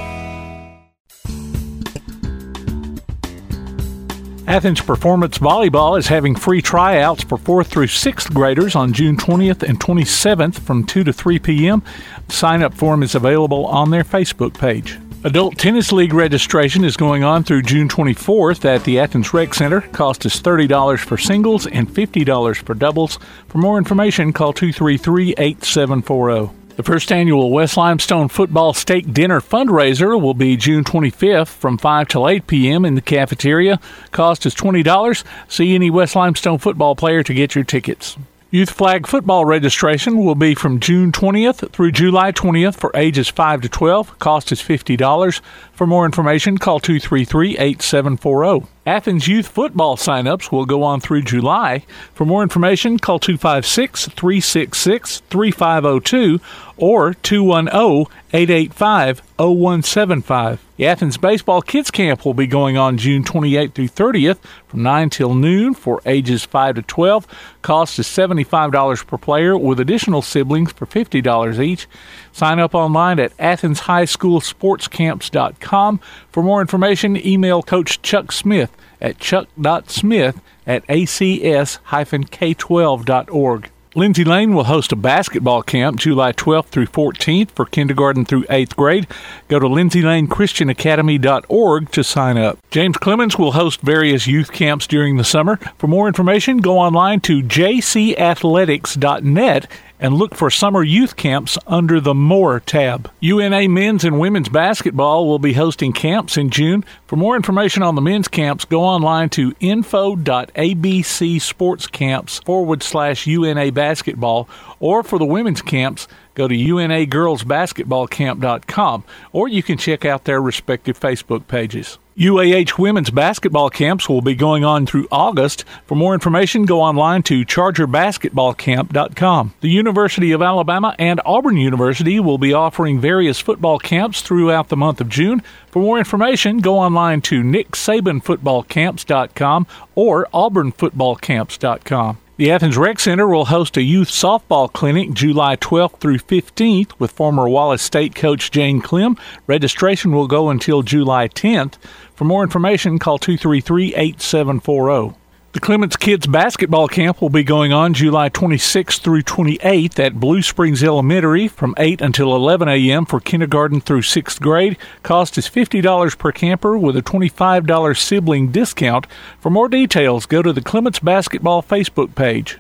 Athens 4.49 4.81
Performance 4.81 5.37
Volleyball 5.37 5.99
is 5.99 6.07
having 6.07 6.35
free 6.35 6.59
tryouts 6.59 7.23
for 7.23 7.37
4th 7.37 7.67
through 7.67 7.85
6th 7.85 8.33
graders 8.33 8.75
on 8.75 8.93
June 8.93 9.15
20th 9.15 9.61
and 9.61 9.79
27th 9.79 10.59
from 10.59 10.87
2 10.87 11.03
to 11.03 11.13
3 11.13 11.37
p.m. 11.37 11.83
Sign 12.29 12.63
up 12.63 12.73
form 12.73 13.03
is 13.03 13.13
available 13.13 13.67
on 13.67 13.91
their 13.91 14.03
Facebook 14.03 14.57
page. 14.57 14.97
Adult 15.23 15.59
Tennis 15.59 15.91
League 15.91 16.15
registration 16.15 16.83
is 16.83 16.97
going 16.97 17.23
on 17.23 17.43
through 17.43 17.61
June 17.61 17.87
24th 17.87 18.65
at 18.65 18.83
the 18.85 18.97
Athens 18.97 19.31
Rec 19.35 19.53
Center. 19.53 19.81
Cost 19.81 20.25
is 20.25 20.41
$30 20.41 20.97
for 20.97 21.15
singles 21.15 21.67
and 21.67 21.87
$50 21.87 22.63
for 22.63 22.73
doubles. 22.73 23.19
For 23.49 23.59
more 23.59 23.77
information, 23.77 24.33
call 24.33 24.53
233 24.53 25.35
8740. 25.37 26.58
The 26.79 26.83
first 26.83 27.11
annual 27.11 27.51
West 27.51 27.75
Limestone 27.75 28.29
Football 28.29 28.73
Steak 28.73 29.11
Dinner 29.11 29.41
fundraiser 29.41 30.17
will 30.17 30.33
be 30.33 30.55
June 30.55 30.85
25th 30.85 31.49
from 31.49 31.77
5 31.77 32.07
till 32.07 32.25
8 32.25 32.47
p.m. 32.47 32.85
in 32.85 32.95
the 32.95 33.01
cafeteria. 33.01 33.81
Cost 34.11 34.45
is 34.45 34.55
$20. 34.55 35.25
See 35.49 35.75
any 35.75 35.89
West 35.89 36.15
Limestone 36.15 36.57
football 36.57 36.95
player 36.95 37.21
to 37.21 37.33
get 37.33 37.53
your 37.53 37.65
tickets. 37.65 38.15
Youth 38.49 38.69
flag 38.69 39.07
football 39.07 39.43
registration 39.43 40.23
will 40.23 40.35
be 40.35 40.55
from 40.55 40.79
June 40.79 41.11
20th 41.11 41.69
through 41.71 41.91
July 41.91 42.31
20th 42.31 42.75
for 42.75 42.91
ages 42.95 43.27
5 43.27 43.59
to 43.61 43.67
12. 43.67 44.17
Cost 44.17 44.53
is 44.53 44.61
$50. 44.61 45.41
For 45.79 45.87
more 45.87 46.05
information, 46.05 46.57
call 46.57 46.81
233 46.81 47.57
8740. 47.57 48.67
Athens 48.85 49.29
Youth 49.29 49.47
football 49.47 49.95
signups 49.95 50.51
will 50.51 50.65
go 50.65 50.83
on 50.83 50.99
through 50.99 51.21
July. 51.21 51.85
For 52.13 52.25
more 52.25 52.43
information, 52.43 52.99
call 52.99 53.19
256 53.19 54.07
366 54.07 55.21
3502 55.29 56.41
or 56.75 57.13
210 57.13 58.13
885 58.33 59.21
0175. 59.37 60.59
The 60.75 60.87
Athens 60.87 61.17
Baseball 61.17 61.61
Kids 61.61 61.91
Camp 61.91 62.25
will 62.25 62.33
be 62.33 62.47
going 62.47 62.77
on 62.77 62.97
June 62.97 63.23
28th 63.23 63.73
through 63.73 63.89
30th 63.89 64.37
from 64.67 64.81
9 64.81 65.09
till 65.09 65.35
noon 65.35 65.73
for 65.73 66.01
ages 66.05 66.45
5 66.45 66.75
to 66.75 66.81
12. 66.81 67.27
Cost 67.61 67.99
is 67.99 68.07
$75 68.07 69.05
per 69.05 69.17
player 69.17 69.57
with 69.57 69.77
additional 69.79 70.21
siblings 70.21 70.71
for 70.71 70.85
$50 70.85 71.59
each. 71.59 71.87
Sign 72.31 72.59
up 72.59 72.73
online 72.73 73.19
at 73.19 73.35
athenshighschoolsportscamps.com. 73.37 75.68
For 75.69 76.43
more 76.43 76.61
information, 76.61 77.17
email 77.25 77.61
Coach 77.61 78.01
Chuck 78.01 78.31
Smith 78.31 78.71
at 79.01 79.19
chuck.smith 79.19 80.41
at 80.67 80.85
acs-k12.org. 80.87 83.71
Lindsay 83.95 84.23
Lane 84.23 84.53
will 84.53 84.65
host 84.65 84.91
a 84.91 84.95
basketball 84.95 85.63
camp 85.63 85.99
July 85.99 86.31
12th 86.31 86.67
through 86.67 86.85
14th 86.85 87.49
for 87.51 87.65
kindergarten 87.65 88.23
through 88.23 88.43
8th 88.43 88.75
grade. 88.75 89.07
Go 89.47 89.57
to 89.57 89.65
lindsaylanechristianacademy.org 89.65 91.91
to 91.91 92.03
sign 92.03 92.37
up. 92.37 92.59
James 92.69 92.97
Clemens 92.97 93.39
will 93.39 93.53
host 93.53 93.81
various 93.81 94.27
youth 94.27 94.51
camps 94.51 94.85
during 94.85 95.17
the 95.17 95.23
summer. 95.23 95.57
For 95.79 95.87
more 95.87 96.07
information, 96.07 96.59
go 96.59 96.77
online 96.77 97.19
to 97.21 97.41
jcathletics.net 97.41 99.67
and 99.99 100.13
look 100.13 100.35
for 100.35 100.49
summer 100.49 100.83
youth 100.83 101.15
camps 101.15 101.57
under 101.67 101.99
the 101.99 102.13
More 102.13 102.59
tab. 102.59 103.11
UNA 103.19 103.67
men's 103.69 104.03
and 104.03 104.19
women's 104.19 104.49
basketball 104.49 105.27
will 105.27 105.39
be 105.39 105.53
hosting 105.53 105.93
camps 105.93 106.37
in 106.37 106.49
June. 106.49 106.83
For 107.07 107.15
more 107.15 107.35
information 107.35 107.83
on 107.83 107.95
the 107.95 108.01
men's 108.01 108.27
camps, 108.27 108.65
go 108.65 108.81
online 108.81 109.29
to 109.29 109.53
info.abcsportscamps 109.59 112.45
forward 112.45 112.83
slash 112.83 113.27
UNA 113.27 113.71
basketball, 113.71 114.49
or 114.79 115.03
for 115.03 115.19
the 115.19 115.25
women's 115.25 115.61
camps, 115.61 116.07
go 116.39 116.47
to 116.47 116.55
unagirlsbasketballcamp.com, 116.55 119.03
or 119.33 119.49
you 119.49 119.61
can 119.61 119.77
check 119.77 120.05
out 120.05 120.23
their 120.23 120.41
respective 120.41 120.97
Facebook 120.97 121.45
pages. 121.47 121.99
UAH 122.17 122.77
women's 122.77 123.09
basketball 123.11 123.69
camps 123.69 124.07
will 124.09 124.21
be 124.21 124.35
going 124.35 124.65
on 124.65 124.85
through 124.85 125.07
August. 125.09 125.63
For 125.85 125.95
more 125.95 126.13
information, 126.13 126.65
go 126.65 126.81
online 126.81 127.23
to 127.23 127.45
chargerbasketballcamp.com. 127.45 129.53
The 129.61 129.69
University 129.69 130.33
of 130.33 130.41
Alabama 130.41 130.97
and 130.99 131.21
Auburn 131.25 131.55
University 131.55 132.19
will 132.19 132.37
be 132.37 132.53
offering 132.53 132.99
various 132.99 133.39
football 133.39 133.79
camps 133.79 134.21
throughout 134.21 134.67
the 134.67 134.75
month 134.75 134.99
of 134.99 135.07
June. 135.07 135.41
For 135.67 135.81
more 135.81 135.97
information, 135.97 136.57
go 136.57 136.77
online 136.77 137.21
to 137.21 137.41
nicksabanfootballcamps.com 137.41 139.67
or 139.95 140.27
auburnfootballcamps.com. 140.33 142.17
The 142.39 142.51
Athens 142.51 142.77
Rec 142.77 143.01
Center 143.01 143.27
will 143.27 143.47
host 143.47 143.75
a 143.75 143.81
youth 143.81 144.07
softball 144.07 144.71
clinic 144.71 145.11
July 145.11 145.57
12th 145.57 145.99
through 145.99 146.19
15th 146.19 146.93
with 146.97 147.11
former 147.11 147.49
Wallace 147.49 147.81
State 147.81 148.15
coach 148.15 148.49
Jane 148.49 148.79
Clem. 148.79 149.17
Registration 149.45 150.13
will 150.13 150.25
go 150.25 150.49
until 150.49 150.81
July 150.81 151.27
10th. 151.27 151.73
For 152.15 152.23
more 152.23 152.41
information, 152.41 152.97
call 152.97 153.17
233 153.17 153.93
8740. 153.93 155.18
The 155.51 155.59
Clements 155.59 155.97
Kids 155.97 156.27
Basketball 156.27 156.87
Camp 156.87 157.23
will 157.23 157.31
be 157.31 157.43
going 157.43 157.73
on 157.73 157.95
July 157.95 158.29
26th 158.29 158.99
through 158.99 159.23
28th 159.23 159.97
at 159.97 160.19
Blue 160.19 160.43
Springs 160.43 160.83
Elementary 160.83 161.47
from 161.47 161.73
8 161.75 162.01
until 162.01 162.35
11 162.35 162.67
a.m. 162.67 163.07
for 163.07 163.19
kindergarten 163.19 163.81
through 163.81 164.03
6th 164.03 164.39
grade. 164.39 164.77
Cost 165.01 165.39
is 165.39 165.49
$50 165.49 166.19
per 166.19 166.31
camper 166.31 166.77
with 166.77 166.95
a 166.95 167.01
$25 167.01 167.97
sibling 167.97 168.51
discount. 168.51 169.07
For 169.39 169.49
more 169.49 169.69
details, 169.69 170.27
go 170.27 170.43
to 170.43 170.53
the 170.53 170.61
Clements 170.61 170.99
Basketball 170.99 171.63
Facebook 171.63 172.13
page. 172.13 172.59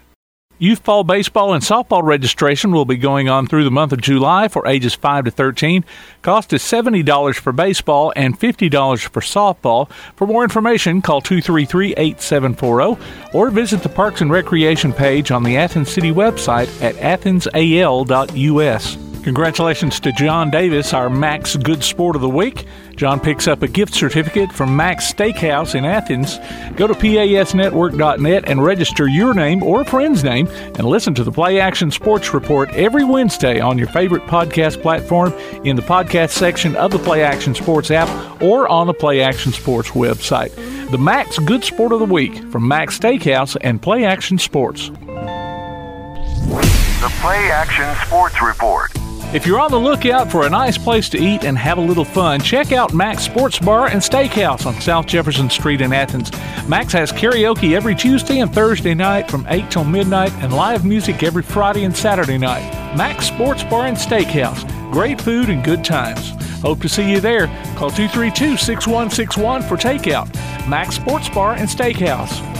Youth 0.61 0.79
fall 0.79 1.05
baseball 1.05 1.53
and 1.53 1.63
softball 1.63 2.03
registration 2.03 2.73
will 2.73 2.83
be 2.83 2.97
going 2.97 3.29
on 3.29 3.47
through 3.47 3.63
the 3.63 3.71
month 3.71 3.93
of 3.93 4.01
July 4.01 4.49
for 4.49 4.67
ages 4.67 4.93
5 4.93 5.23
to 5.23 5.31
13. 5.31 5.85
Cost 6.21 6.51
is 6.51 6.61
$70 6.61 7.35
for 7.35 7.53
baseball 7.53 8.11
and 8.13 8.37
$50 8.37 9.07
for 9.07 9.21
softball. 9.21 9.89
For 10.17 10.27
more 10.27 10.43
information, 10.43 11.01
call 11.01 11.21
233 11.21 11.93
8740 11.95 13.01
or 13.33 13.51
visit 13.51 13.83
the 13.83 13.87
Parks 13.87 14.19
and 14.19 14.29
Recreation 14.29 14.91
page 14.91 15.31
on 15.31 15.43
the 15.43 15.55
Athens 15.55 15.93
City 15.93 16.11
website 16.11 16.67
at 16.81 16.95
athensal.us. 16.95 18.97
Congratulations 19.23 19.99
to 20.01 20.11
John 20.11 20.49
Davis, 20.49 20.93
our 20.93 21.09
Max 21.09 21.55
Good 21.55 21.85
Sport 21.85 22.17
of 22.17 22.21
the 22.21 22.29
Week. 22.29 22.65
John 22.99 23.19
picks 23.21 23.47
up 23.47 23.63
a 23.63 23.67
gift 23.69 23.93
certificate 23.93 24.51
from 24.51 24.75
Max 24.75 25.13
Steakhouse 25.13 25.73
in 25.73 25.85
Athens. 25.85 26.37
Go 26.75 26.85
to 26.85 26.93
pasnetwork.net 26.93 28.49
and 28.49 28.61
register 28.61 29.07
your 29.07 29.33
name 29.33 29.63
or 29.63 29.79
a 29.79 29.85
friend's 29.85 30.21
name 30.21 30.49
and 30.49 30.81
listen 30.81 31.13
to 31.13 31.23
the 31.23 31.31
Play 31.31 31.61
Action 31.61 31.91
Sports 31.91 32.33
Report 32.33 32.69
every 32.73 33.05
Wednesday 33.05 33.61
on 33.61 33.77
your 33.77 33.87
favorite 33.87 34.23
podcast 34.23 34.81
platform 34.81 35.31
in 35.63 35.77
the 35.77 35.81
podcast 35.81 36.31
section 36.31 36.75
of 36.75 36.91
the 36.91 36.99
Play 36.99 37.23
Action 37.23 37.55
Sports 37.55 37.89
app 37.89 38.41
or 38.41 38.67
on 38.67 38.85
the 38.85 38.93
Play 38.93 39.21
Action 39.21 39.53
Sports 39.53 39.91
website. 39.91 40.53
The 40.91 40.97
Max 40.97 41.39
Good 41.39 41.63
Sport 41.63 41.93
of 41.93 41.99
the 41.99 42.05
Week 42.05 42.35
from 42.51 42.67
Max 42.67 42.99
Steakhouse 42.99 43.55
and 43.61 43.81
Play 43.81 44.03
Action 44.03 44.37
Sports. 44.37 44.89
The 44.89 44.97
Play 47.21 47.49
Action 47.49 47.95
Sports 48.05 48.41
Report. 48.41 48.91
If 49.31 49.45
you're 49.45 49.59
on 49.59 49.69
the 49.69 49.77
lookout 49.77 50.31
for 50.31 50.47
a 50.47 50.49
nice 50.49 50.75
place 50.75 51.07
to 51.09 51.19
eat 51.19 51.43
and 51.43 51.55
have 51.55 51.77
a 51.77 51.81
little 51.81 52.03
fun, 52.03 52.41
check 52.41 52.71
out 52.71 52.95
Max 52.95 53.21
Sports 53.21 53.59
Bar 53.59 53.85
and 53.85 54.01
Steakhouse 54.01 54.65
on 54.65 54.73
South 54.81 55.05
Jefferson 55.05 55.51
Street 55.51 55.81
in 55.81 55.93
Athens. 55.93 56.31
Max 56.67 56.91
has 56.93 57.11
karaoke 57.11 57.75
every 57.75 57.93
Tuesday 57.93 58.39
and 58.39 58.51
Thursday 58.51 58.95
night 58.95 59.29
from 59.29 59.45
8 59.47 59.69
till 59.69 59.83
midnight 59.83 60.33
and 60.41 60.51
live 60.51 60.83
music 60.83 61.21
every 61.21 61.43
Friday 61.43 61.83
and 61.83 61.95
Saturday 61.95 62.39
night. 62.39 62.71
Max 62.97 63.27
Sports 63.27 63.63
Bar 63.63 63.85
and 63.85 63.97
Steakhouse. 63.97 64.63
Great 64.91 65.21
food 65.21 65.49
and 65.49 65.63
good 65.63 65.85
times. 65.85 66.31
Hope 66.63 66.81
to 66.81 66.89
see 66.89 67.07
you 67.07 67.19
there. 67.19 67.45
Call 67.75 67.91
232 67.91 68.57
6161 68.57 69.61
for 69.61 69.77
takeout. 69.77 70.27
Max 70.67 70.95
Sports 70.95 71.29
Bar 71.29 71.53
and 71.53 71.69
Steakhouse. 71.69 72.58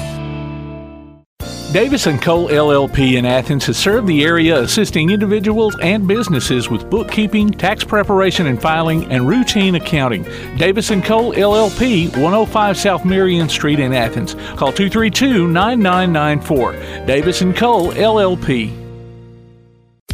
Davis 1.71 2.05
& 2.05 2.21
Cole 2.21 2.49
LLP 2.49 3.13
in 3.13 3.27
Athens 3.27 3.67
has 3.67 3.77
served 3.77 4.07
the 4.07 4.23
area 4.23 4.59
assisting 4.59 5.11
individuals 5.11 5.77
and 5.83 6.07
businesses 6.07 6.67
with 6.67 6.89
bookkeeping, 6.89 7.51
tax 7.51 7.83
preparation 7.83 8.47
and 8.47 8.59
filing, 8.59 9.05
and 9.11 9.27
routine 9.27 9.75
accounting. 9.75 10.23
Davis 10.57 10.89
& 10.89 11.03
Cole 11.03 11.31
LLP, 11.33 12.07
105 12.17 12.75
South 12.75 13.05
Marion 13.05 13.47
Street 13.47 13.79
in 13.79 13.93
Athens. 13.93 14.33
Call 14.55 14.73
232-9994. 14.73 17.05
Davis 17.05 17.39
& 17.39 17.55
Cole 17.55 17.91
LLP. 17.91 18.78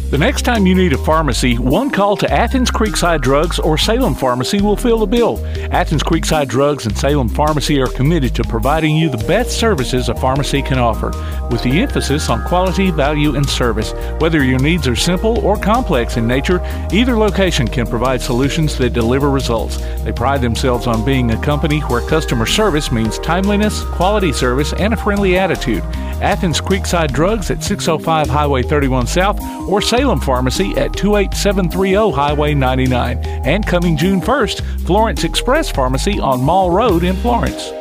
The 0.08 0.18
next 0.18 0.42
time 0.42 0.68
you 0.68 0.76
need 0.76 0.92
a 0.92 0.98
pharmacy, 0.98 1.58
one 1.58 1.90
call 1.90 2.16
to 2.18 2.32
Athens 2.32 2.70
Creekside 2.70 3.22
Drugs 3.22 3.58
or 3.58 3.76
Salem 3.76 4.14
Pharmacy 4.14 4.62
will 4.62 4.76
fill 4.76 5.00
the 5.00 5.06
bill. 5.06 5.44
Athens 5.72 6.04
Creekside 6.04 6.46
Drugs 6.46 6.86
and 6.86 6.96
Salem 6.96 7.28
Pharmacy 7.28 7.80
are 7.80 7.88
committed 7.88 8.32
to 8.36 8.44
providing 8.44 8.94
you 8.94 9.10
the 9.10 9.26
best 9.26 9.58
services 9.58 10.08
a 10.08 10.14
pharmacy 10.14 10.62
can 10.62 10.78
offer, 10.78 11.08
with 11.50 11.60
the 11.64 11.80
emphasis 11.80 12.30
on 12.30 12.44
quality, 12.44 12.92
value, 12.92 13.34
and 13.34 13.48
service. 13.48 13.94
Whether 14.20 14.44
your 14.44 14.60
needs 14.60 14.86
are 14.86 14.94
simple 14.94 15.44
or 15.44 15.56
complex 15.56 16.16
in 16.16 16.28
nature, 16.28 16.60
either 16.92 17.18
location 17.18 17.66
can 17.66 17.88
provide 17.88 18.22
solutions 18.22 18.78
that 18.78 18.92
deliver 18.92 19.28
results. 19.28 19.78
They 20.04 20.12
pride 20.12 20.40
themselves 20.40 20.86
on 20.86 21.04
being 21.04 21.32
a 21.32 21.42
company 21.42 21.80
where 21.80 22.08
customer 22.08 22.46
service 22.46 22.92
means 22.92 23.18
timeliness, 23.18 23.82
quality 23.82 24.32
service, 24.32 24.72
and 24.74 24.94
a 24.94 24.96
friendly 24.96 25.36
attitude. 25.36 25.82
Athens 26.22 26.60
Creekside 26.60 27.12
Drugs 27.12 27.50
at 27.50 27.62
605 27.62 28.28
Highway 28.28 28.62
31 28.62 29.06
South 29.06 29.40
or 29.68 29.82
Salem 29.82 30.20
Pharmacy 30.20 30.72
at 30.76 30.96
28730 30.96 32.12
Highway 32.12 32.54
99. 32.54 33.18
And 33.44 33.66
coming 33.66 33.96
June 33.96 34.20
1st, 34.20 34.86
Florence 34.86 35.24
Express 35.24 35.70
Pharmacy 35.70 36.18
on 36.18 36.42
Mall 36.42 36.70
Road 36.70 37.04
in 37.04 37.16
Florence. 37.16 37.75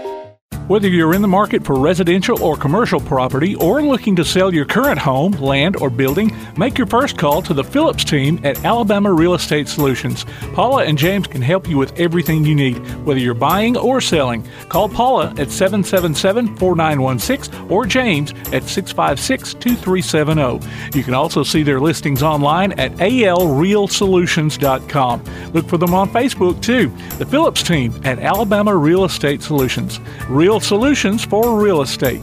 Whether 0.68 0.88
you're 0.88 1.14
in 1.14 1.22
the 1.22 1.28
market 1.28 1.64
for 1.64 1.78
residential 1.78 2.42
or 2.42 2.58
commercial 2.58 3.00
property 3.00 3.54
or 3.58 3.84
looking 3.84 4.16
to 4.16 4.26
sell 4.26 4.52
your 4.52 4.66
current 4.66 4.98
home, 4.98 5.34
land, 5.34 5.76
or 5.76 5.92
building, 5.92 6.36
make 6.58 6.76
your 6.76 6.88
first 6.88 7.20
call 7.20 7.44
to 7.44 7.54
the 7.54 7.64
Phillips 7.64 8.04
team 8.04 8.40
at 8.44 8.66
Alabama 8.66 9.14
Real 9.14 9.36
Estate 9.36 9.68
Solutions. 9.68 10.26
Paula 10.54 10.86
and 10.86 10.98
James 10.98 11.28
can 11.28 11.44
help 11.44 11.70
you 11.70 11.78
with 11.78 12.00
everything 12.00 12.44
you 12.44 12.56
need, 12.56 12.78
whether 13.06 13.20
you're 13.20 13.36
buying 13.36 13.78
or 13.78 14.02
selling. 14.02 14.44
Call 14.68 14.90
Paula 14.90 15.36
at 15.38 15.52
777 15.52 16.58
4916 16.58 17.70
or 17.70 17.86
James 17.86 18.32
at 18.52 18.64
656 18.64 19.54
2370. 19.54 20.98
You 20.98 21.04
can 21.04 21.14
also 21.14 21.44
see 21.44 21.62
their 21.62 21.80
listings 21.80 22.24
online 22.24 22.72
at 22.80 22.92
alrealsolutions.com. 22.94 25.24
Look 25.54 25.68
for 25.68 25.78
them 25.78 25.94
on 25.94 26.10
Facebook 26.10 26.60
too. 26.64 26.92
The 27.20 27.26
Phillips 27.28 27.62
team 27.62 27.94
at 28.04 28.18
Alabama 28.18 28.76
Real 28.76 29.06
Estate 29.06 29.44
Solutions. 29.44 30.00
Real 30.28 30.55
solutions 30.64 31.24
for 31.24 31.60
real 31.60 31.82
estate. 31.82 32.22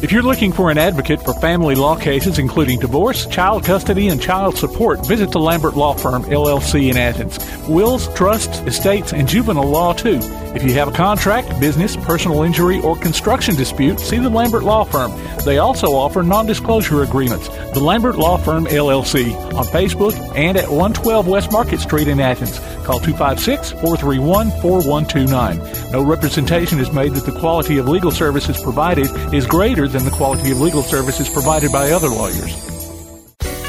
If 0.00 0.12
you're 0.12 0.22
looking 0.22 0.52
for 0.52 0.70
an 0.70 0.78
advocate 0.78 1.22
for 1.22 1.34
family 1.34 1.74
law 1.74 1.96
cases, 1.96 2.38
including 2.38 2.78
divorce, 2.78 3.26
child 3.26 3.64
custody, 3.64 4.08
and 4.08 4.22
child 4.22 4.56
support, 4.56 5.06
visit 5.06 5.32
the 5.32 5.40
Lambert 5.40 5.76
Law 5.76 5.94
Firm, 5.94 6.22
LLC 6.24 6.90
in 6.90 6.96
Athens. 6.96 7.38
Wills, 7.68 8.12
trusts, 8.14 8.60
estates, 8.60 9.12
and 9.12 9.28
juvenile 9.28 9.68
law, 9.68 9.92
too. 9.92 10.20
If 10.54 10.62
you 10.62 10.74
have 10.74 10.88
a 10.88 10.92
contract, 10.92 11.58
business, 11.60 11.96
personal 11.96 12.42
injury, 12.42 12.80
or 12.80 12.96
construction 12.96 13.54
dispute, 13.54 13.98
see 13.98 14.18
the 14.18 14.28
Lambert 14.28 14.62
Law 14.62 14.84
Firm. 14.84 15.12
They 15.44 15.58
also 15.58 15.94
offer 15.94 16.22
non 16.22 16.46
disclosure 16.46 17.02
agreements. 17.02 17.48
The 17.72 17.80
Lambert 17.80 18.16
Law 18.16 18.36
Firm, 18.36 18.66
LLC, 18.66 19.34
on 19.54 19.64
Facebook 19.66 20.12
and 20.36 20.56
at 20.58 20.68
112 20.68 21.26
West 21.26 21.50
Market 21.52 21.80
Street 21.80 22.08
in 22.08 22.20
Athens. 22.20 22.58
Call 22.84 23.00
256 23.00 23.72
431 23.72 24.50
4129. 24.60 25.90
No 25.92 26.02
representation 26.02 26.78
is 26.78 26.92
made 26.92 27.14
that 27.14 27.24
the 27.24 27.38
quality 27.38 27.78
of 27.78 27.88
legal 27.88 28.10
services 28.10 28.60
provided 28.62 29.06
is 29.34 29.46
greater 29.46 29.88
than 29.88 30.04
the 30.04 30.10
quality 30.10 30.50
of 30.50 30.60
legal 30.60 30.82
services 30.82 31.28
provided 31.28 31.72
by 31.72 31.90
other 31.92 32.08
lawyers. 32.08 32.71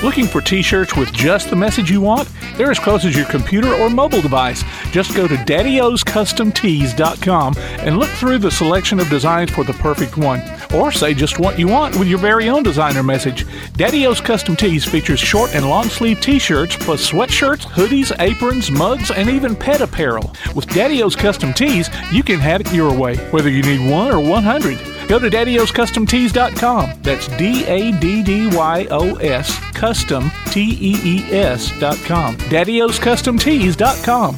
Looking 0.04 0.28
for 0.28 0.42
t 0.42 0.62
shirts 0.62 0.96
with 0.98 1.14
just 1.14 1.50
the 1.50 1.56
message 1.56 1.90
you 1.90 2.02
want? 2.02 2.28
They're 2.58 2.72
as 2.72 2.78
close 2.78 3.06
as 3.06 3.16
your 3.16 3.28
computer 3.28 3.74
or 3.74 3.90
mobile 3.90 4.22
device. 4.22 4.62
Just 4.92 5.16
go 5.16 5.30
to 5.30 5.36
daddyoscustomtees.com 5.36 7.54
and 7.58 7.98
look 7.98 8.10
through 8.10 8.40
the 8.40 8.52
selection 8.52 9.00
of 9.00 9.10
designs 9.10 9.52
for 9.52 9.64
the 9.64 9.72
perfect 9.72 10.18
one. 10.18 10.42
Or 10.74 10.92
say 10.92 11.14
just 11.14 11.40
what 11.40 11.58
you 11.58 11.70
want 11.70 11.98
with 11.98 12.10
your 12.10 12.20
very 12.20 12.50
own 12.50 12.64
designer 12.64 13.02
message. 13.02 13.46
Daddy 13.78 14.06
O's 14.06 14.20
Custom 14.20 14.58
Tees 14.58 14.84
features 14.84 15.22
short 15.22 15.56
and 15.56 15.70
long 15.70 15.86
sleeve 15.86 16.20
t 16.20 16.38
shirts, 16.38 16.76
plus 16.76 17.10
sweatshirts, 17.10 17.64
hoodies, 17.64 18.12
aprons, 18.20 18.70
mugs, 18.70 19.10
and 19.10 19.30
even 19.30 19.56
pet 19.56 19.80
apparel. 19.80 20.36
With 20.54 20.68
Daddy 20.68 21.02
O's 21.02 21.16
Custom 21.16 21.54
Tees, 21.54 21.90
you 22.12 22.24
can 22.24 22.42
have 22.42 22.60
it 22.60 22.74
your 22.74 22.94
way, 22.94 23.16
whether 23.32 23.50
you 23.50 23.64
need 23.64 23.90
one 23.90 24.12
or 24.12 24.20
100. 24.20 24.93
Go 25.14 25.20
to 25.20 25.30
daddyoscustomtees.com. 25.30 27.04
That's 27.04 27.28
D 27.38 27.64
A 27.66 27.92
D 28.00 28.24
D 28.24 28.48
Y 28.48 28.88
O 28.90 29.14
S 29.18 29.60
custom 29.74 30.32
T 30.48 30.76
E 30.82 30.98
E 31.04 31.24
S.com. 31.32 32.36
daddyoscustomtees.com. 32.36 34.36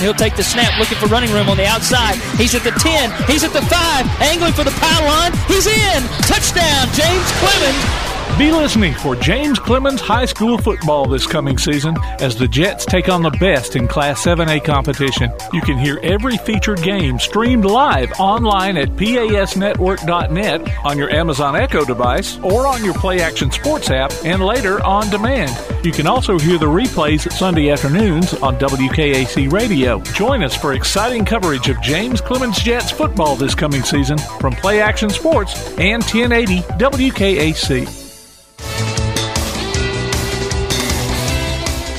He'll 0.00 0.14
take 0.14 0.34
the 0.34 0.42
snap, 0.42 0.76
looking 0.80 0.98
for 0.98 1.06
running 1.06 1.32
room 1.32 1.48
on 1.48 1.56
the 1.56 1.66
outside. 1.66 2.16
He's 2.36 2.56
at 2.56 2.64
the 2.64 2.72
10. 2.72 3.12
He's 3.28 3.44
at 3.44 3.52
the 3.52 3.62
5. 3.62 4.20
Angling 4.20 4.54
for 4.54 4.64
the 4.64 4.72
pylon. 4.72 5.30
He's 5.46 5.68
in. 5.68 6.02
Touchdown, 6.26 6.88
James 6.92 7.30
Clemens. 7.38 8.07
Be 8.38 8.52
listening 8.52 8.94
for 8.94 9.16
James 9.16 9.58
Clemens 9.58 10.00
High 10.00 10.26
School 10.26 10.58
football 10.58 11.08
this 11.08 11.26
coming 11.26 11.58
season 11.58 11.96
as 12.20 12.36
the 12.36 12.46
Jets 12.46 12.84
take 12.84 13.08
on 13.08 13.20
the 13.20 13.32
best 13.32 13.74
in 13.74 13.88
Class 13.88 14.24
7A 14.24 14.62
competition. 14.62 15.32
You 15.52 15.60
can 15.60 15.76
hear 15.76 15.98
every 16.04 16.36
featured 16.36 16.80
game 16.80 17.18
streamed 17.18 17.64
live 17.64 18.12
online 18.20 18.76
at 18.76 18.90
pasnetwork.net 18.90 20.70
on 20.84 20.96
your 20.96 21.10
Amazon 21.10 21.56
Echo 21.56 21.84
device 21.84 22.38
or 22.38 22.64
on 22.64 22.84
your 22.84 22.94
Play 22.94 23.20
Action 23.20 23.50
Sports 23.50 23.90
app 23.90 24.12
and 24.24 24.40
later 24.40 24.84
on 24.86 25.10
demand. 25.10 25.50
You 25.84 25.90
can 25.90 26.06
also 26.06 26.38
hear 26.38 26.58
the 26.58 26.66
replays 26.66 27.28
Sunday 27.32 27.70
afternoons 27.70 28.34
on 28.34 28.56
WKAC 28.58 29.50
Radio. 29.50 30.00
Join 30.00 30.44
us 30.44 30.54
for 30.54 30.74
exciting 30.74 31.24
coverage 31.24 31.68
of 31.68 31.82
James 31.82 32.20
Clemens 32.20 32.60
Jets 32.60 32.92
football 32.92 33.34
this 33.34 33.56
coming 33.56 33.82
season 33.82 34.16
from 34.38 34.52
Play 34.52 34.80
Action 34.80 35.10
Sports 35.10 35.76
and 35.76 36.04
1080 36.04 36.60
WKAC. 36.78 37.97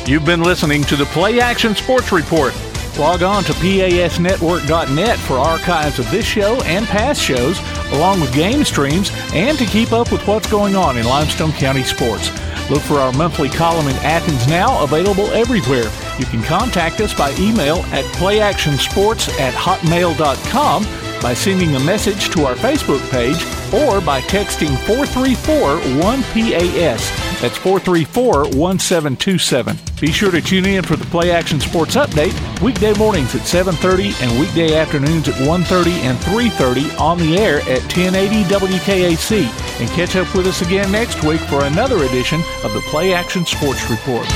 You've 0.10 0.26
been 0.26 0.42
listening 0.42 0.82
to 0.86 0.96
the 0.96 1.06
Play 1.06 1.40
Action 1.40 1.76
Sports 1.76 2.12
Report. 2.12 2.52
Log 2.98 3.22
on 3.22 3.44
to 3.44 3.54
pasnetwork.net 3.54 5.20
for 5.20 5.38
archives 5.38 6.00
of 6.00 6.10
this 6.10 6.26
show 6.26 6.60
and 6.64 6.88
past 6.88 7.22
shows, 7.22 7.60
along 7.92 8.20
with 8.20 8.34
game 8.34 8.64
streams, 8.64 9.12
and 9.36 9.56
to 9.60 9.66
keep 9.66 9.92
up 9.92 10.12
with 10.12 10.28
what's 10.28 10.50
going 10.50 10.76
on 10.76 10.98
in 10.98 11.06
Limestone 11.06 11.52
County 11.52 11.84
sports. 11.84 12.32
Look 12.72 12.82
for 12.82 12.96
our 12.96 13.14
monthly 13.14 13.50
column 13.50 13.88
in 13.88 13.96
Athens 13.98 14.48
Now, 14.48 14.84
available 14.84 15.28
everywhere. 15.28 15.92
You 16.18 16.26
can 16.26 16.42
contact 16.42 17.00
us 17.02 17.14
by 17.14 17.30
email 17.38 17.84
at 17.92 18.04
playactionsports 18.16 19.30
at 19.40 19.54
hotmail.com, 19.54 21.22
by 21.22 21.36
sending 21.36 21.76
a 21.76 21.80
message 21.82 22.32
to 22.32 22.48
our 22.48 22.56
Facebook 22.56 23.08
page, 23.12 23.44
or 23.72 24.02
by 24.02 24.22
texting 24.22 24.76
434 24.88 25.78
1PAS. 26.02 27.29
That's 27.42 27.58
434 27.58 28.50
1727. 28.50 29.78
Be 30.02 30.12
sure 30.12 30.30
to 30.32 30.42
tune 30.42 30.66
in 30.66 30.84
for 30.84 30.98
the 30.98 31.06
Play 31.06 31.32
Action 31.32 31.60
Sports 31.62 31.96
Update 31.96 32.34
weekday 32.62 32.94
mornings 32.96 33.34
at 33.34 33.48
7:30 33.48 34.14
and 34.22 34.40
weekday 34.40 34.76
afternoons 34.76 35.30
at 35.30 35.36
1:30 35.48 35.92
and 36.02 36.18
3:30 36.20 36.92
on 37.00 37.18
the 37.18 37.38
air 37.38 37.60
at 37.62 37.82
1080 37.88 38.44
WKAC. 38.46 39.50
And 39.80 39.90
catch 39.92 40.18
up 40.18 40.34
with 40.36 40.48
us 40.48 40.62
again 40.62 40.92
next 40.92 41.24
week 41.24 41.42
for 41.42 41.64
another 41.64 42.04
edition 42.04 42.44
of 42.64 42.74
the 42.74 42.82
Play 42.82 43.14
Action 43.14 43.46
Sports 43.46 43.90
Report. 43.90 44.28